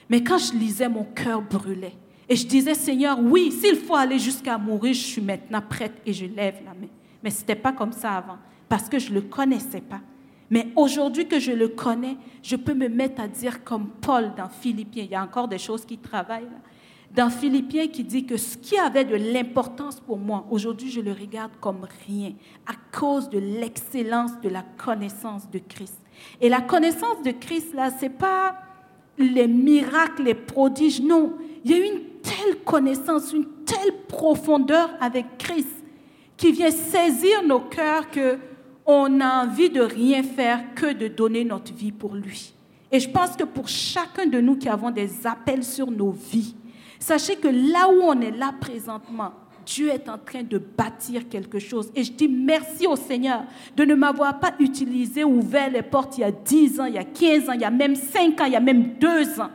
[0.08, 1.94] Mais quand je lisais, mon cœur brûlait.
[2.28, 6.12] Et je disais, Seigneur, oui, s'il faut aller jusqu'à mourir, je suis maintenant prête et
[6.12, 6.88] je lève la main.
[7.22, 10.00] Mais ce n'était pas comme ça avant, parce que je ne le connaissais pas.
[10.48, 14.48] Mais aujourd'hui que je le connais, je peux me mettre à dire comme Paul dans
[14.48, 15.04] Philippiens.
[15.04, 16.44] Il y a encore des choses qui travaillent.
[16.44, 16.58] Là
[17.16, 21.12] dans Philippiens qui dit que ce qui avait de l'importance pour moi, aujourd'hui je le
[21.12, 22.34] regarde comme rien
[22.66, 25.98] à cause de l'excellence de la connaissance de Christ.
[26.42, 28.56] Et la connaissance de Christ, là, ce n'est pas
[29.16, 31.32] les miracles, les prodiges, non.
[31.64, 35.84] Il y a une telle connaissance, une telle profondeur avec Christ
[36.36, 38.38] qui vient saisir nos cœurs que
[38.84, 42.52] on a envie de rien faire que de donner notre vie pour lui.
[42.92, 46.54] Et je pense que pour chacun de nous qui avons des appels sur nos vies,
[46.98, 49.32] Sachez que là où on est là présentement,
[49.66, 51.90] Dieu est en train de bâtir quelque chose.
[51.94, 53.42] Et je dis merci au Seigneur
[53.76, 56.98] de ne m'avoir pas utilisé, ouvert les portes il y a 10 ans, il y
[56.98, 59.50] a 15 ans, il y a même 5 ans, il y a même 2 ans.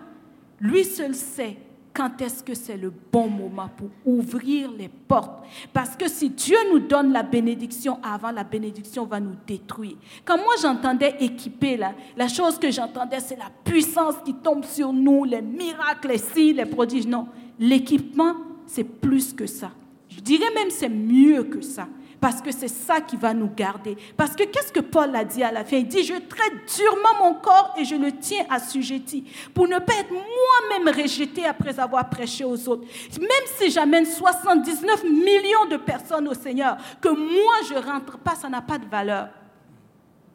[0.60, 1.58] Lui seul sait
[1.94, 5.44] quand est-ce que c'est le bon moment pour ouvrir les portes?
[5.74, 9.98] Parce que si Dieu nous donne la bénédiction avant, la bénédiction va nous détruire.
[10.24, 14.94] Quand moi j'entendais équiper, là, la chose que j'entendais, c'est la puissance qui tombe sur
[14.94, 17.08] nous, les miracles, les signes, les prodiges.
[17.08, 17.28] Non,
[17.60, 18.36] l'équipement,
[18.66, 19.72] c'est plus que ça.
[20.08, 21.88] Je dirais même c'est mieux que ça
[22.22, 23.98] parce que c'est ça qui va nous garder.
[24.16, 25.78] Parce que qu'est-ce que Paul a dit à la fin?
[25.78, 29.94] Il dit, je traite durement mon corps et je le tiens assujetti pour ne pas
[30.00, 32.88] être moi-même rejeté après avoir prêché aux autres.
[33.20, 38.48] Même si j'amène 79 millions de personnes au Seigneur, que moi je rentre pas, ça
[38.48, 39.30] n'a pas de valeur.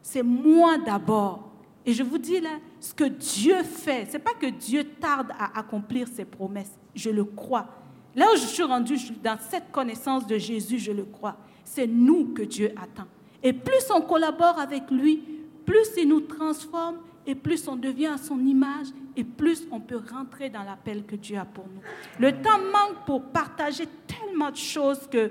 [0.01, 1.51] C'est moi d'abord.
[1.85, 5.57] Et je vous dis là, ce que Dieu fait, c'est pas que Dieu tarde à
[5.57, 6.77] accomplir ses promesses.
[6.93, 7.67] Je le crois.
[8.13, 11.37] Là où je suis rendu dans cette connaissance de Jésus, je le crois
[11.67, 13.07] c'est nous que Dieu attend.
[13.43, 15.21] Et plus on collabore avec lui,
[15.65, 20.01] plus il nous transforme et plus on devient à son image et plus on peut
[20.11, 21.81] rentrer dans l'appel que Dieu a pour nous.
[22.19, 25.29] Le temps manque pour partager tellement de choses que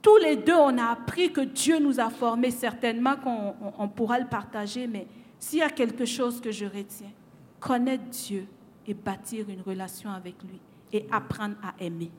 [0.00, 2.50] tous les deux, on a appris que Dieu nous a formés.
[2.50, 5.06] Certainement qu'on pourra le partager, mais
[5.38, 7.10] s'il y a quelque chose que je retiens,
[7.58, 8.46] connaître Dieu
[8.86, 10.58] et bâtir une relation avec lui
[10.92, 12.10] et apprendre à aimer.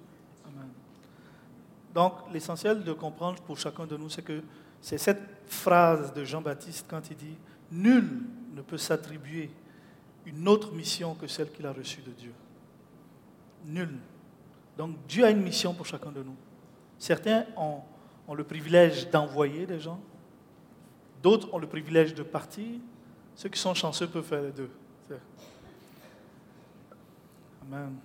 [1.94, 4.42] Donc, l'essentiel de comprendre pour chacun de nous, c'est que
[4.80, 7.36] c'est cette phrase de Jean-Baptiste quand il dit
[7.72, 8.24] Nul
[8.56, 9.50] ne peut s'attribuer
[10.26, 12.34] une autre mission que celle qu'il a reçue de Dieu.
[13.66, 13.98] Nul.
[14.78, 16.36] Donc, Dieu a une mission pour chacun de nous.
[16.98, 17.82] Certains ont,
[18.28, 20.00] ont le privilège d'envoyer des gens,
[21.22, 22.80] d'autres ont le privilège de partir.
[23.36, 24.70] Ceux qui sont chanceux peuvent faire les deux.
[27.64, 27.96] Amen.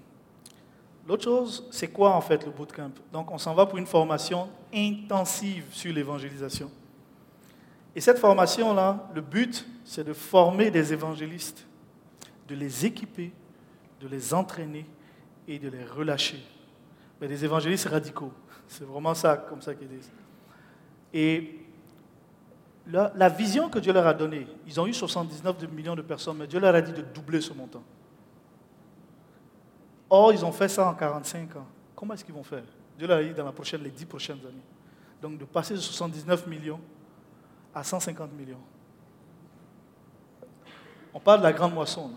[1.07, 2.91] L'autre chose, c'est quoi en fait le bootcamp?
[3.13, 6.71] Donc on s'en va pour une formation intensive sur l'évangélisation.
[7.95, 11.65] Et cette formation-là, le but, c'est de former des évangélistes,
[12.49, 13.33] de les équiper,
[14.01, 14.85] de les entraîner
[15.47, 16.43] et de les relâcher.
[17.21, 18.33] Mais des évangélistes radicaux.
[18.69, 20.11] C'est vraiment ça, comme ça qu'ils disent.
[21.15, 21.61] Et
[22.89, 26.37] la, la, vision que Dieu leur a donnée, ils ont eu 79 millions de personnes,
[26.37, 27.83] mais Dieu leur a dit de doubler ce montant.
[30.09, 31.67] Or, ils ont fait ça en 45 ans.
[31.95, 32.63] Comment est-ce qu'ils vont faire?
[32.97, 34.63] Dieu l'a dit dans la prochaine, les 10 prochaines années.
[35.21, 36.81] Donc de passer de 79 millions
[37.75, 38.61] à 150 millions.
[41.13, 42.11] On parle de la grande moisson.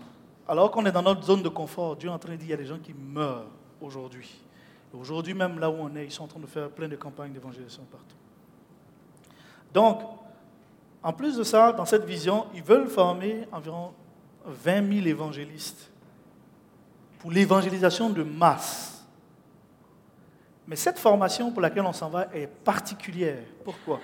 [0.46, 2.50] Alors qu'on est dans notre zone de confort, Dieu est en train de dire qu'il
[2.50, 3.46] y a des gens qui meurent
[3.80, 4.40] aujourd'hui.
[4.92, 7.32] Aujourd'hui même, là où on est, ils sont en train de faire plein de campagnes
[7.32, 8.16] d'évangélisation partout.
[9.72, 10.02] Donc,
[11.02, 13.92] en plus de ça, dans cette vision, ils veulent former environ
[14.44, 15.89] 20 000 évangélistes
[17.20, 19.04] pour l'évangélisation de masse.
[20.66, 23.44] Mais cette formation pour laquelle on s'en va est particulière.
[23.64, 24.00] Pourquoi?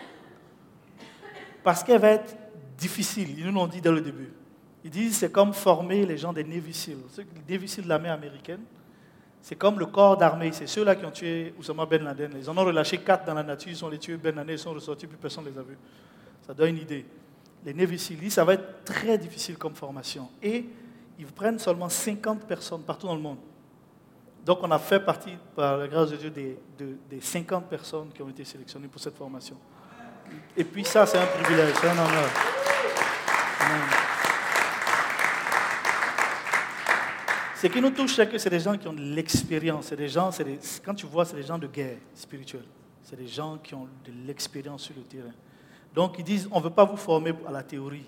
[1.64, 2.36] Parce qu'elle va être
[2.76, 3.38] difficile.
[3.38, 4.32] Ils nous l'ont dit dès le début.
[4.84, 6.98] Ils disent c'est comme former les gens des Navy Seals.
[7.16, 8.60] Les Navy Seals de l'armée américaine,
[9.40, 10.50] c'est comme le corps d'armée.
[10.52, 12.32] C'est ceux-là qui ont tué Oussama Ben Laden.
[12.36, 13.70] Ils en ont relâché quatre dans la nature.
[13.70, 14.54] Ils ont les tués Ben Laden.
[14.54, 15.78] Ils sont ressortis, plus personne ne les a vus.
[16.46, 17.06] Ça donne une idée.
[17.64, 20.28] Les Navy ça va être très difficile comme formation.
[20.42, 20.66] Et
[21.18, 23.38] ils prennent seulement 50 personnes partout dans le monde.
[24.44, 28.28] Donc on a fait partie, par la grâce de Dieu, des, 50 personnes qui ont
[28.28, 29.56] été sélectionnées pour cette formation.
[30.56, 32.30] Et puis ça, c'est un privilège, c'est un honneur.
[37.56, 39.86] Ce qui nous touche, c'est que c'est des gens qui ont de l'expérience.
[39.86, 40.30] C'est des gens,
[40.84, 42.66] quand tu vois, c'est des gens de guerre spirituelle.
[43.02, 45.32] C'est des gens qui ont de l'expérience sur le terrain.
[45.94, 48.04] Donc ils disent, on ne veut pas vous former à la théorie.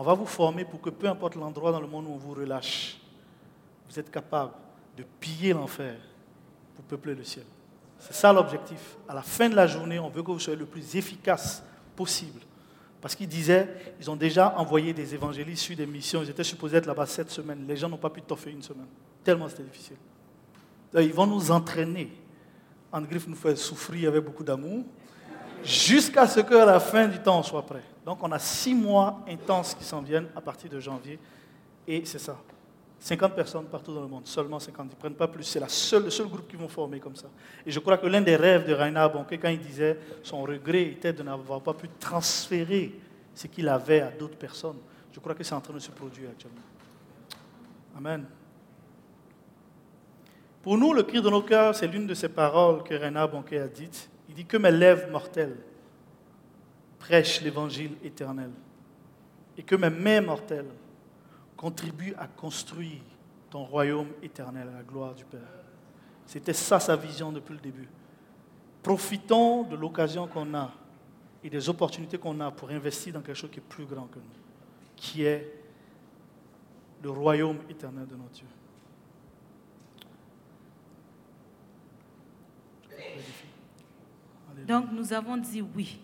[0.00, 2.32] On va vous former pour que peu importe l'endroit dans le monde où on vous
[2.32, 3.00] relâche,
[3.90, 4.52] vous êtes capable
[4.96, 5.96] de piller l'enfer
[6.76, 7.44] pour peupler le ciel.
[7.98, 8.96] C'est ça l'objectif.
[9.08, 11.64] À la fin de la journée, on veut que vous soyez le plus efficace
[11.96, 12.38] possible.
[13.00, 13.68] Parce qu'ils disaient,
[13.98, 16.22] ils ont déjà envoyé des évangélistes sur des missions.
[16.22, 17.64] Ils étaient supposés être là-bas sept semaines.
[17.66, 18.86] Les gens n'ont pas pu toffer une semaine.
[19.24, 19.96] Tellement c'était difficile.
[20.94, 22.12] ils vont nous entraîner.
[22.92, 24.84] Anne Griff nous fait souffrir avec beaucoup d'amour
[25.68, 27.82] jusqu'à ce qu'à la fin du temps, soit prêt.
[28.04, 31.18] Donc on a six mois intenses qui s'en viennent à partir de janvier.
[31.86, 32.36] Et c'est ça.
[33.00, 35.44] 50 personnes partout dans le monde, seulement 50, ils ne prennent pas plus.
[35.44, 35.68] C'est le
[36.10, 37.28] seul groupe qui vont former comme ça.
[37.64, 40.82] Et je crois que l'un des rêves de Rainer Bonke, quand il disait son regret
[40.82, 42.98] était de n'avoir pas pu transférer
[43.34, 44.78] ce qu'il avait à d'autres personnes,
[45.12, 46.58] je crois que c'est en train de se produire actuellement.
[47.96, 48.24] Amen.
[50.62, 53.52] Pour nous, le cri de nos cœurs, c'est l'une de ces paroles que Rainer Bonke
[53.52, 55.56] a dites dit Que mes lèvres mortelles
[57.00, 58.50] prêchent l'évangile éternel
[59.56, 60.70] et que mes mains mortelles
[61.56, 63.02] contribuent à construire
[63.50, 65.40] ton royaume éternel à la gloire du Père.
[66.24, 67.88] C'était ça sa vision depuis le début.
[68.80, 70.70] Profitons de l'occasion qu'on a
[71.42, 74.20] et des opportunités qu'on a pour investir dans quelque chose qui est plus grand que
[74.20, 75.52] nous, qui est
[77.02, 78.46] le royaume éternel de notre Dieu.
[84.66, 85.98] Donc nous avons dit oui.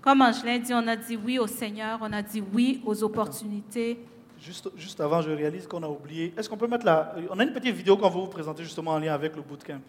[0.00, 3.98] Comme Angelin dit, on a dit oui au Seigneur, on a dit oui aux opportunités.
[4.40, 6.32] Juste, juste avant, je réalise qu'on a oublié.
[6.36, 7.14] Est-ce qu'on peut mettre la.
[7.30, 9.80] On a une petite vidéo qu'on va vous présenter justement en lien avec le bootcamp.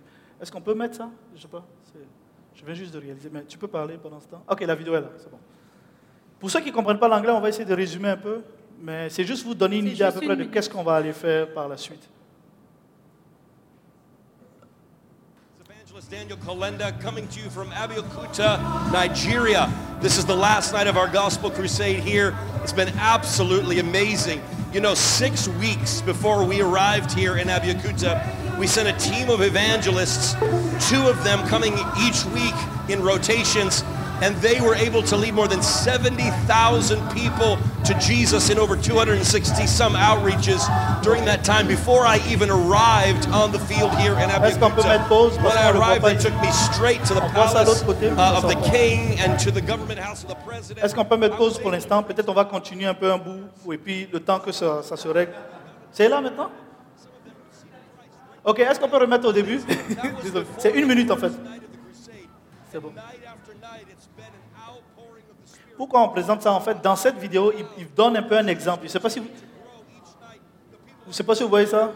[0.42, 1.10] Est-ce qu'on peut mettre ça?
[1.36, 1.64] Je sais pas.
[2.56, 3.30] Je viens juste de réaliser.
[3.32, 4.44] Mais tu peux parler pendant ce temps?
[4.50, 5.38] Ok, la vidéo est là, c'est bon.
[6.40, 8.42] Pour ceux qui ne comprennent pas l'anglais, on va essayer de résumer un peu.
[8.82, 11.14] Mais c'est juste vous donner une idée à peu près de qu'est-ce qu'on va aller
[11.14, 12.10] faire par la suite.
[16.10, 19.72] Daniel Kalenda coming to you from Abeokuta, Nigeria.
[20.02, 22.36] This is the last night of our gospel crusade here.
[22.64, 24.42] It's been absolutely amazing.
[24.74, 29.42] You know, six weeks before we arrived here in Abeokuta, we sent a team of
[29.42, 30.34] evangelists,
[30.90, 32.56] two of them coming each week
[32.90, 33.84] in rotations
[34.22, 39.66] and they were able to lead more than 70,000 people to Jesus in over 260
[39.68, 40.62] some outreaches
[41.02, 45.42] during that time before I even arrived on the field here in Abeokuta.
[45.44, 49.40] When I arrived, they took me straight to the palace uh, of the king and
[49.40, 50.84] to the government house of the president.
[50.86, 53.50] Est-ce qu'on peut mettre pause pour l'instant Peut-être on va continuer un peu un bout
[53.72, 55.34] et puis le temps que ça, ça se règle.
[55.92, 56.50] C'est là maintenant
[58.44, 59.60] Ok, est-ce qu'on peut remettre au début
[60.58, 61.32] C'est une minute en fait.
[62.72, 62.94] C'est bon.
[65.80, 68.80] Pourquoi on présente ça en fait Dans cette vidéo, il, donne un peu un exemple.
[68.82, 69.22] Je ne sais si
[71.10, 71.94] sais pas si vous voyez ça.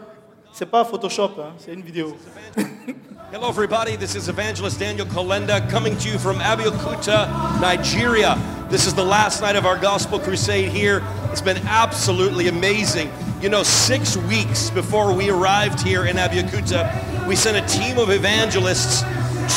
[0.72, 2.16] Pas Photoshop, hein, c'est une vidéo.
[3.30, 3.96] Hello, everybody.
[3.96, 8.38] This is Evangelist Daniel Kolenda coming to you from Abeokuta, Nigeria.
[8.70, 11.02] This is the last night of our gospel crusade here.
[11.30, 13.10] It's been absolutely amazing.
[13.42, 18.08] You know, six weeks before we arrived here in Abeokuta, we sent a team of
[18.08, 19.02] evangelists,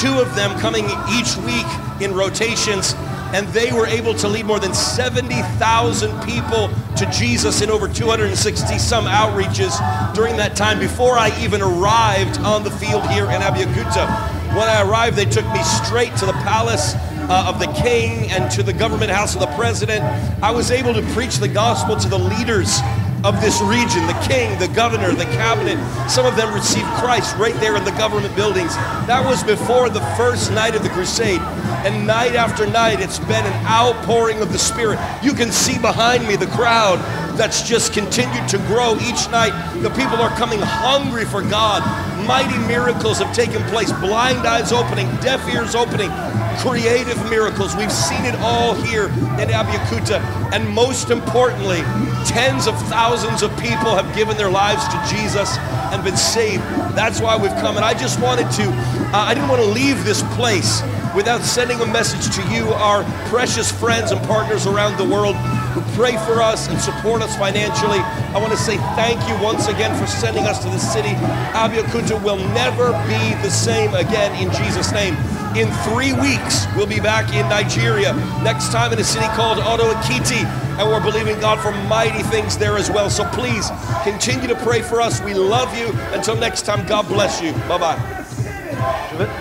[0.01, 1.67] two of them coming each week
[2.01, 2.93] in rotations
[3.33, 8.77] and they were able to lead more than 70,000 people to Jesus in over 260
[8.77, 9.73] some outreaches
[10.13, 14.37] during that time before I even arrived on the field here in Abeokuta.
[14.49, 16.95] When I arrived, they took me straight to the palace
[17.29, 20.03] uh, of the king and to the government house of the president.
[20.41, 22.79] I was able to preach the gospel to the leaders
[23.23, 25.77] of this region the king, the governor, the cabinet.
[26.09, 28.75] Some of them received Christ right there in the government buildings.
[29.07, 31.41] That was before the first night of the crusade.
[31.85, 34.99] And night after night, it's been an outpouring of the Spirit.
[35.23, 36.99] You can see behind me the crowd
[37.37, 39.53] that's just continued to grow each night.
[39.81, 41.83] The people are coming hungry for God.
[42.27, 46.09] Mighty miracles have taken place, blind eyes opening, deaf ears opening,
[46.57, 47.75] creative miracles.
[47.75, 50.19] We've seen it all here in Abiyakuta.
[50.51, 51.81] And most importantly,
[52.25, 55.57] tens of thousands of people have given their lives to Jesus
[55.93, 56.61] and been saved.
[56.93, 57.77] That's why we've come.
[57.77, 60.81] And I just wanted to, uh, I didn't want to leave this place
[61.15, 65.35] without sending a message to you, our precious friends and partners around the world
[65.71, 67.99] who pray for us and support us financially.
[67.99, 71.15] I want to say thank you once again for sending us to the city.
[71.55, 75.15] Abiyakuta will never be the same again in Jesus' name.
[75.55, 78.13] In three weeks, we'll be back in Nigeria.
[78.43, 80.66] Next time in a city called Odo Ekiti.
[80.79, 83.09] And we're believing God for mighty things there as well.
[83.09, 83.71] So please
[84.03, 85.21] continue to pray for us.
[85.21, 85.87] We love you.
[86.13, 87.53] Until next time, God bless you.
[87.67, 87.97] Bye bye.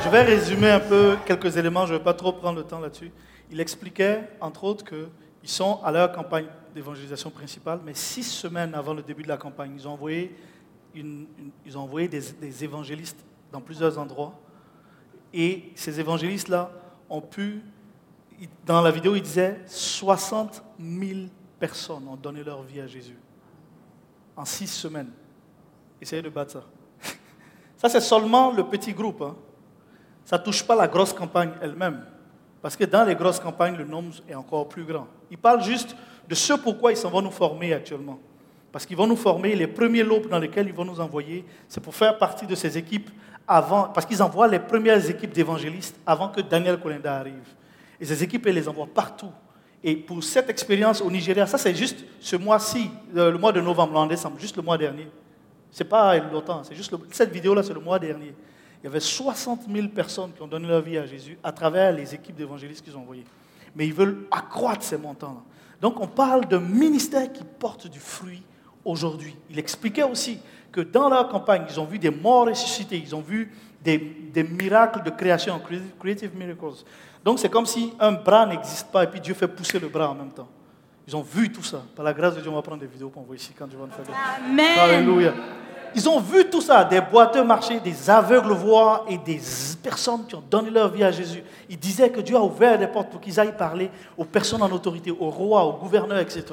[0.02, 1.84] Je vais, résumer un peu quelques éléments.
[1.84, 3.10] Je ne vais pas trop prendre le temps là-dessus.
[3.50, 8.94] Il expliquait, entre autres, qu'ils sont à leur campagne d'évangélisation principale, mais six semaines avant
[8.94, 10.34] le début de la campagne, ils ont envoyé,
[10.94, 13.22] ils ont envoyé des, des évangélistes
[13.52, 14.32] dans plusieurs endroits
[15.32, 16.70] et ces évangélistes-là
[17.10, 17.62] ont pu,
[18.64, 23.18] dans la vidéo, il disait 60 000 personnes ont donné leur vie à Jésus
[24.36, 25.10] en six semaines.
[26.00, 26.64] Essayez de battre ça.
[27.76, 29.22] Ça, c'est seulement le petit groupe.
[29.22, 29.34] Hein.
[30.24, 32.04] Ça ne touche pas la grosse campagne elle-même.
[32.60, 35.06] Parce que dans les grosses campagnes, le nombre est encore plus grand.
[35.30, 35.96] Il parle juste
[36.28, 38.18] de ce pourquoi ils s'en vont nous former actuellement.
[38.72, 41.80] Parce qu'ils vont nous former, les premiers lobes dans lesquels ils vont nous envoyer, c'est
[41.80, 43.10] pour faire partie de ces équipes
[43.46, 47.54] avant, parce qu'ils envoient les premières équipes d'évangélistes avant que Daniel Kolenda arrive.
[48.00, 49.30] Et ces équipes, ils les envoient partout.
[49.84, 53.98] Et pour cette expérience au Nigeria, ça c'est juste ce mois-ci, le mois de novembre,
[53.98, 55.08] en décembre, juste le mois dernier.
[55.70, 58.34] C'est pas longtemps, c'est juste cette vidéo-là, c'est le mois dernier.
[58.82, 61.92] Il y avait 60 000 personnes qui ont donné leur vie à Jésus à travers
[61.92, 63.24] les équipes d'évangélistes qu'ils ont envoyées.
[63.74, 65.42] Mais ils veulent accroître ces montants-là.
[65.80, 68.42] Donc on parle d'un ministère qui porte du fruit
[68.84, 69.36] aujourd'hui.
[69.50, 70.38] Il expliquait aussi
[70.72, 73.52] que dans leur campagne, ils ont vu des morts ressuscités, ils ont vu
[73.82, 75.60] des miracles de création,
[75.98, 76.84] creative miracles.
[77.26, 80.10] Donc c'est comme si un bras n'existe pas et puis Dieu fait pousser le bras
[80.10, 80.46] en même temps.
[81.08, 81.82] Ils ont vu tout ça.
[81.96, 83.76] Par la grâce de Dieu, on va prendre des vidéos pour envoyer ici quand Dieu
[83.76, 84.14] va nous faire.
[84.48, 84.78] Amen.
[84.78, 85.34] Alléluia.
[85.92, 89.40] Ils ont vu tout ça, des boiteux marcher, des aveugles voir et des
[89.82, 91.42] personnes qui ont donné leur vie à Jésus.
[91.68, 94.70] Ils disaient que Dieu a ouvert des portes pour qu'ils aillent parler aux personnes en
[94.70, 96.44] autorité, aux rois, aux gouverneurs, etc.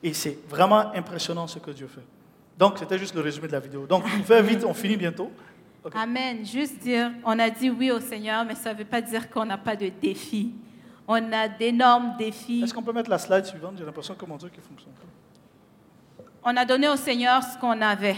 [0.00, 2.04] Et c'est vraiment impressionnant ce que Dieu fait.
[2.56, 3.86] Donc, c'était juste le résumé de la vidéo.
[3.86, 5.32] Donc, on fait vite, on finit bientôt.
[5.94, 6.44] Amen.
[6.44, 9.44] Juste dire, on a dit oui au Seigneur, mais ça ne veut pas dire qu'on
[9.44, 10.52] n'a pas de défis.
[11.08, 12.62] On a d'énormes défis.
[12.62, 13.74] Est-ce qu'on peut mettre la slide suivante?
[13.78, 14.92] J'ai l'impression que mon Dieu qui fonctionne
[16.42, 18.16] On a donné au Seigneur ce qu'on avait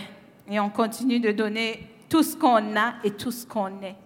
[0.49, 3.97] et on continue de donner tout ce qu'on a et tout ce qu'on est.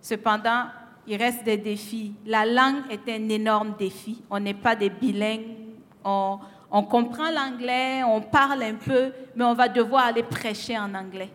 [0.00, 0.66] Cependant,
[1.06, 2.14] il reste des défis.
[2.24, 4.22] La langue est un énorme défi.
[4.30, 5.46] On n'est pas des bilingues.
[6.02, 6.38] On,
[6.70, 11.30] on comprend l'anglais, on parle un peu, mais on va devoir aller prêcher en anglais.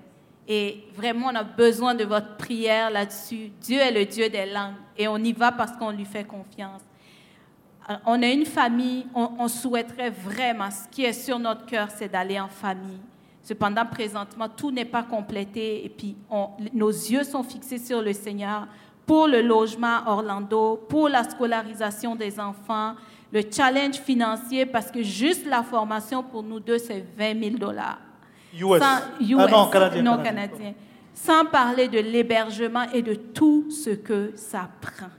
[0.51, 3.51] Et vraiment, on a besoin de votre prière là-dessus.
[3.61, 6.81] Dieu est le Dieu des langues et on y va parce qu'on lui fait confiance.
[7.87, 12.11] Euh, on a une famille, on, souhaiterait vraiment, ce qui est sur notre cœur, c'est
[12.11, 12.99] d'aller en famille.
[13.43, 16.17] Cependant, présentement, tout n'est pas complété et puis
[16.73, 18.67] nos yeux sont fixés sur le Seigneur
[19.05, 22.95] pour le logement Orlando, pour la scolarisation des enfants,
[23.31, 27.99] le challenge financier, parce que juste la formation pour nous deux, c'est 20 000 dollars.
[28.53, 28.81] US.
[28.81, 29.01] ah
[29.49, 30.01] non, canadien.
[30.01, 30.73] Non, canadien.
[31.13, 35.09] Sans parler de l'hébergement et de tout ce que ça prend.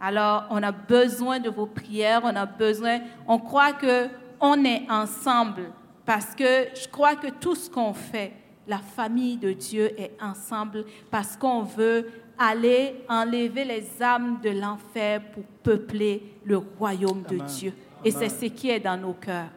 [0.00, 4.08] Alors, on a besoin de vos prières, on a besoin, on croit que
[4.40, 5.72] on est ensemble
[6.06, 8.32] parce que je crois que tout ce qu'on fait,
[8.68, 12.08] la famille de Dieu est ensemble parce qu'on veut
[12.38, 17.72] aller enlever les âmes de l'enfer pour peupler le royaume de Dieu.
[18.04, 19.50] Et c'est ce qui est dans nos cœurs.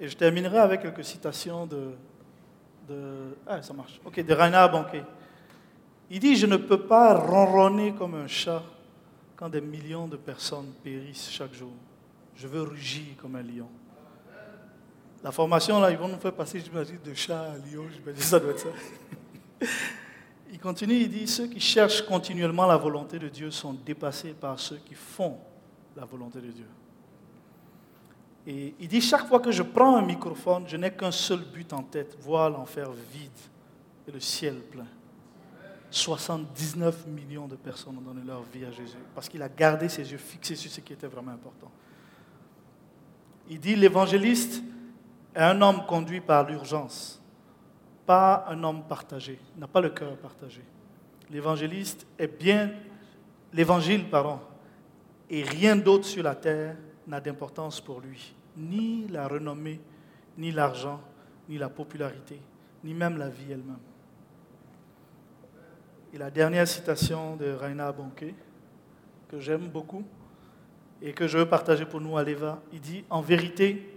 [0.00, 1.92] Et je terminerai avec quelques citations de,
[3.46, 4.00] ah, ça marche.
[4.04, 5.04] Ok, de Rainer Banquet.
[6.10, 8.62] Il dit Je ne peux pas ronronner comme un chat
[9.36, 11.72] quand des millions de personnes périssent chaque jour.
[12.34, 13.68] Je veux rugir comme un lion.
[15.22, 17.84] La formation, là, ils vont nous faire passer, j'imagine, de chat à lion.
[17.92, 19.66] J'imagine ça doit être ça.
[20.52, 24.60] Il continue, il dit Ceux qui cherchent continuellement la volonté de Dieu sont dépassés par
[24.60, 25.38] ceux qui font
[25.96, 26.66] la volonté de Dieu.
[28.46, 31.72] Et il dit, chaque fois que je prends un microphone, je n'ai qu'un seul but
[31.72, 33.30] en tête, voir l'enfer vide
[34.08, 34.86] et le ciel plein.
[35.90, 40.10] 79 millions de personnes ont donné leur vie à Jésus parce qu'il a gardé ses
[40.10, 41.70] yeux fixés sur ce qui était vraiment important.
[43.48, 44.62] Il dit, l'évangéliste
[45.34, 47.20] est un homme conduit par l'urgence,
[48.06, 50.62] pas un homme partagé, n'a pas le cœur partagé.
[51.30, 52.72] L'évangéliste est bien,
[53.52, 54.40] l'évangile, pardon,
[55.28, 56.76] et rien d'autre sur la terre
[57.06, 58.34] n'a d'importance pour lui.
[58.56, 59.80] Ni la renommée,
[60.38, 61.00] ni l'argent,
[61.48, 62.40] ni la popularité,
[62.84, 63.78] ni même la vie elle-même.
[66.12, 68.34] Et la dernière citation de Raina Bonke,
[69.28, 70.04] que j'aime beaucoup
[71.00, 73.96] et que je veux partager pour nous à l'EVA, il dit En vérité,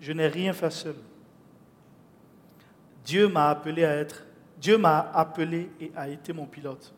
[0.00, 0.94] je n'ai rien fait seul.
[3.04, 4.24] Dieu m'a appelé à être,
[4.60, 6.92] Dieu m'a appelé et a été mon pilote.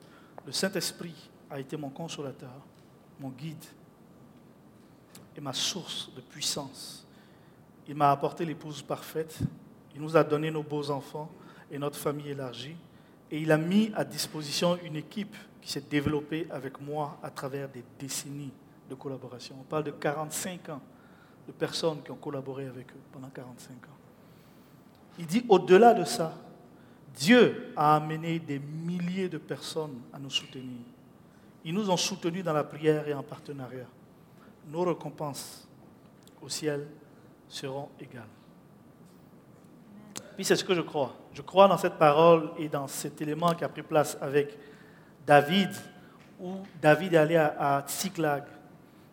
[0.44, 2.50] Le Saint-Esprit a été mon consolateur,
[3.20, 3.64] mon guide,
[5.40, 7.06] ma source de puissance.
[7.88, 9.38] Il m'a apporté l'épouse parfaite,
[9.94, 11.30] il nous a donné nos beaux enfants
[11.70, 12.76] et notre famille élargie,
[13.30, 17.68] et il a mis à disposition une équipe qui s'est développée avec moi à travers
[17.68, 18.52] des décennies
[18.88, 19.56] de collaboration.
[19.60, 20.80] On parle de 45 ans
[21.46, 23.96] de personnes qui ont collaboré avec eux pendant 45 ans.
[25.18, 26.34] Il dit, au-delà de ça,
[27.14, 30.78] Dieu a amené des milliers de personnes à nous soutenir.
[31.64, 33.86] Ils nous ont soutenus dans la prière et en partenariat
[34.68, 35.68] nos récompenses
[36.40, 36.86] au ciel
[37.48, 38.24] seront égales.
[40.36, 41.14] Puis c'est ce que je crois.
[41.34, 44.56] Je crois dans cette parole et dans cet élément qui a pris place avec
[45.26, 45.70] David,
[46.40, 47.84] où David est allé à, à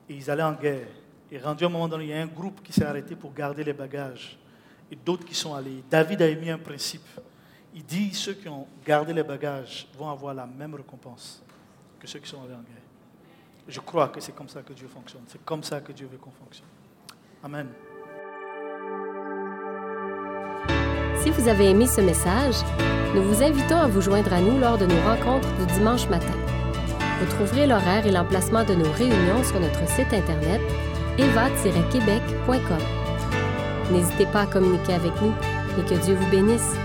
[0.10, 0.88] et ils allaient en guerre.
[1.30, 3.34] Et rendu à un moment donné, il y a un groupe qui s'est arrêté pour
[3.34, 4.38] garder les bagages
[4.90, 5.84] et d'autres qui sont allés.
[5.90, 7.06] David a émis un principe.
[7.74, 11.44] Il dit ceux qui ont gardé les bagages vont avoir la même récompense
[12.00, 12.87] que ceux qui sont allés en guerre.
[13.68, 15.24] Je crois que c'est comme ça que Dieu fonctionne.
[15.28, 16.68] C'est comme ça que Dieu veut qu'on fonctionne.
[17.44, 17.68] Amen.
[21.22, 22.56] Si vous avez aimé ce message,
[23.14, 26.34] nous vous invitons à vous joindre à nous lors de nos rencontres du dimanche matin.
[27.20, 30.62] Vous trouverez l'horaire et l'emplacement de nos réunions sur notre site internet
[31.18, 32.78] eva-québec.com.
[33.92, 35.34] N'hésitez pas à communiquer avec nous
[35.80, 36.76] et que Dieu vous bénisse.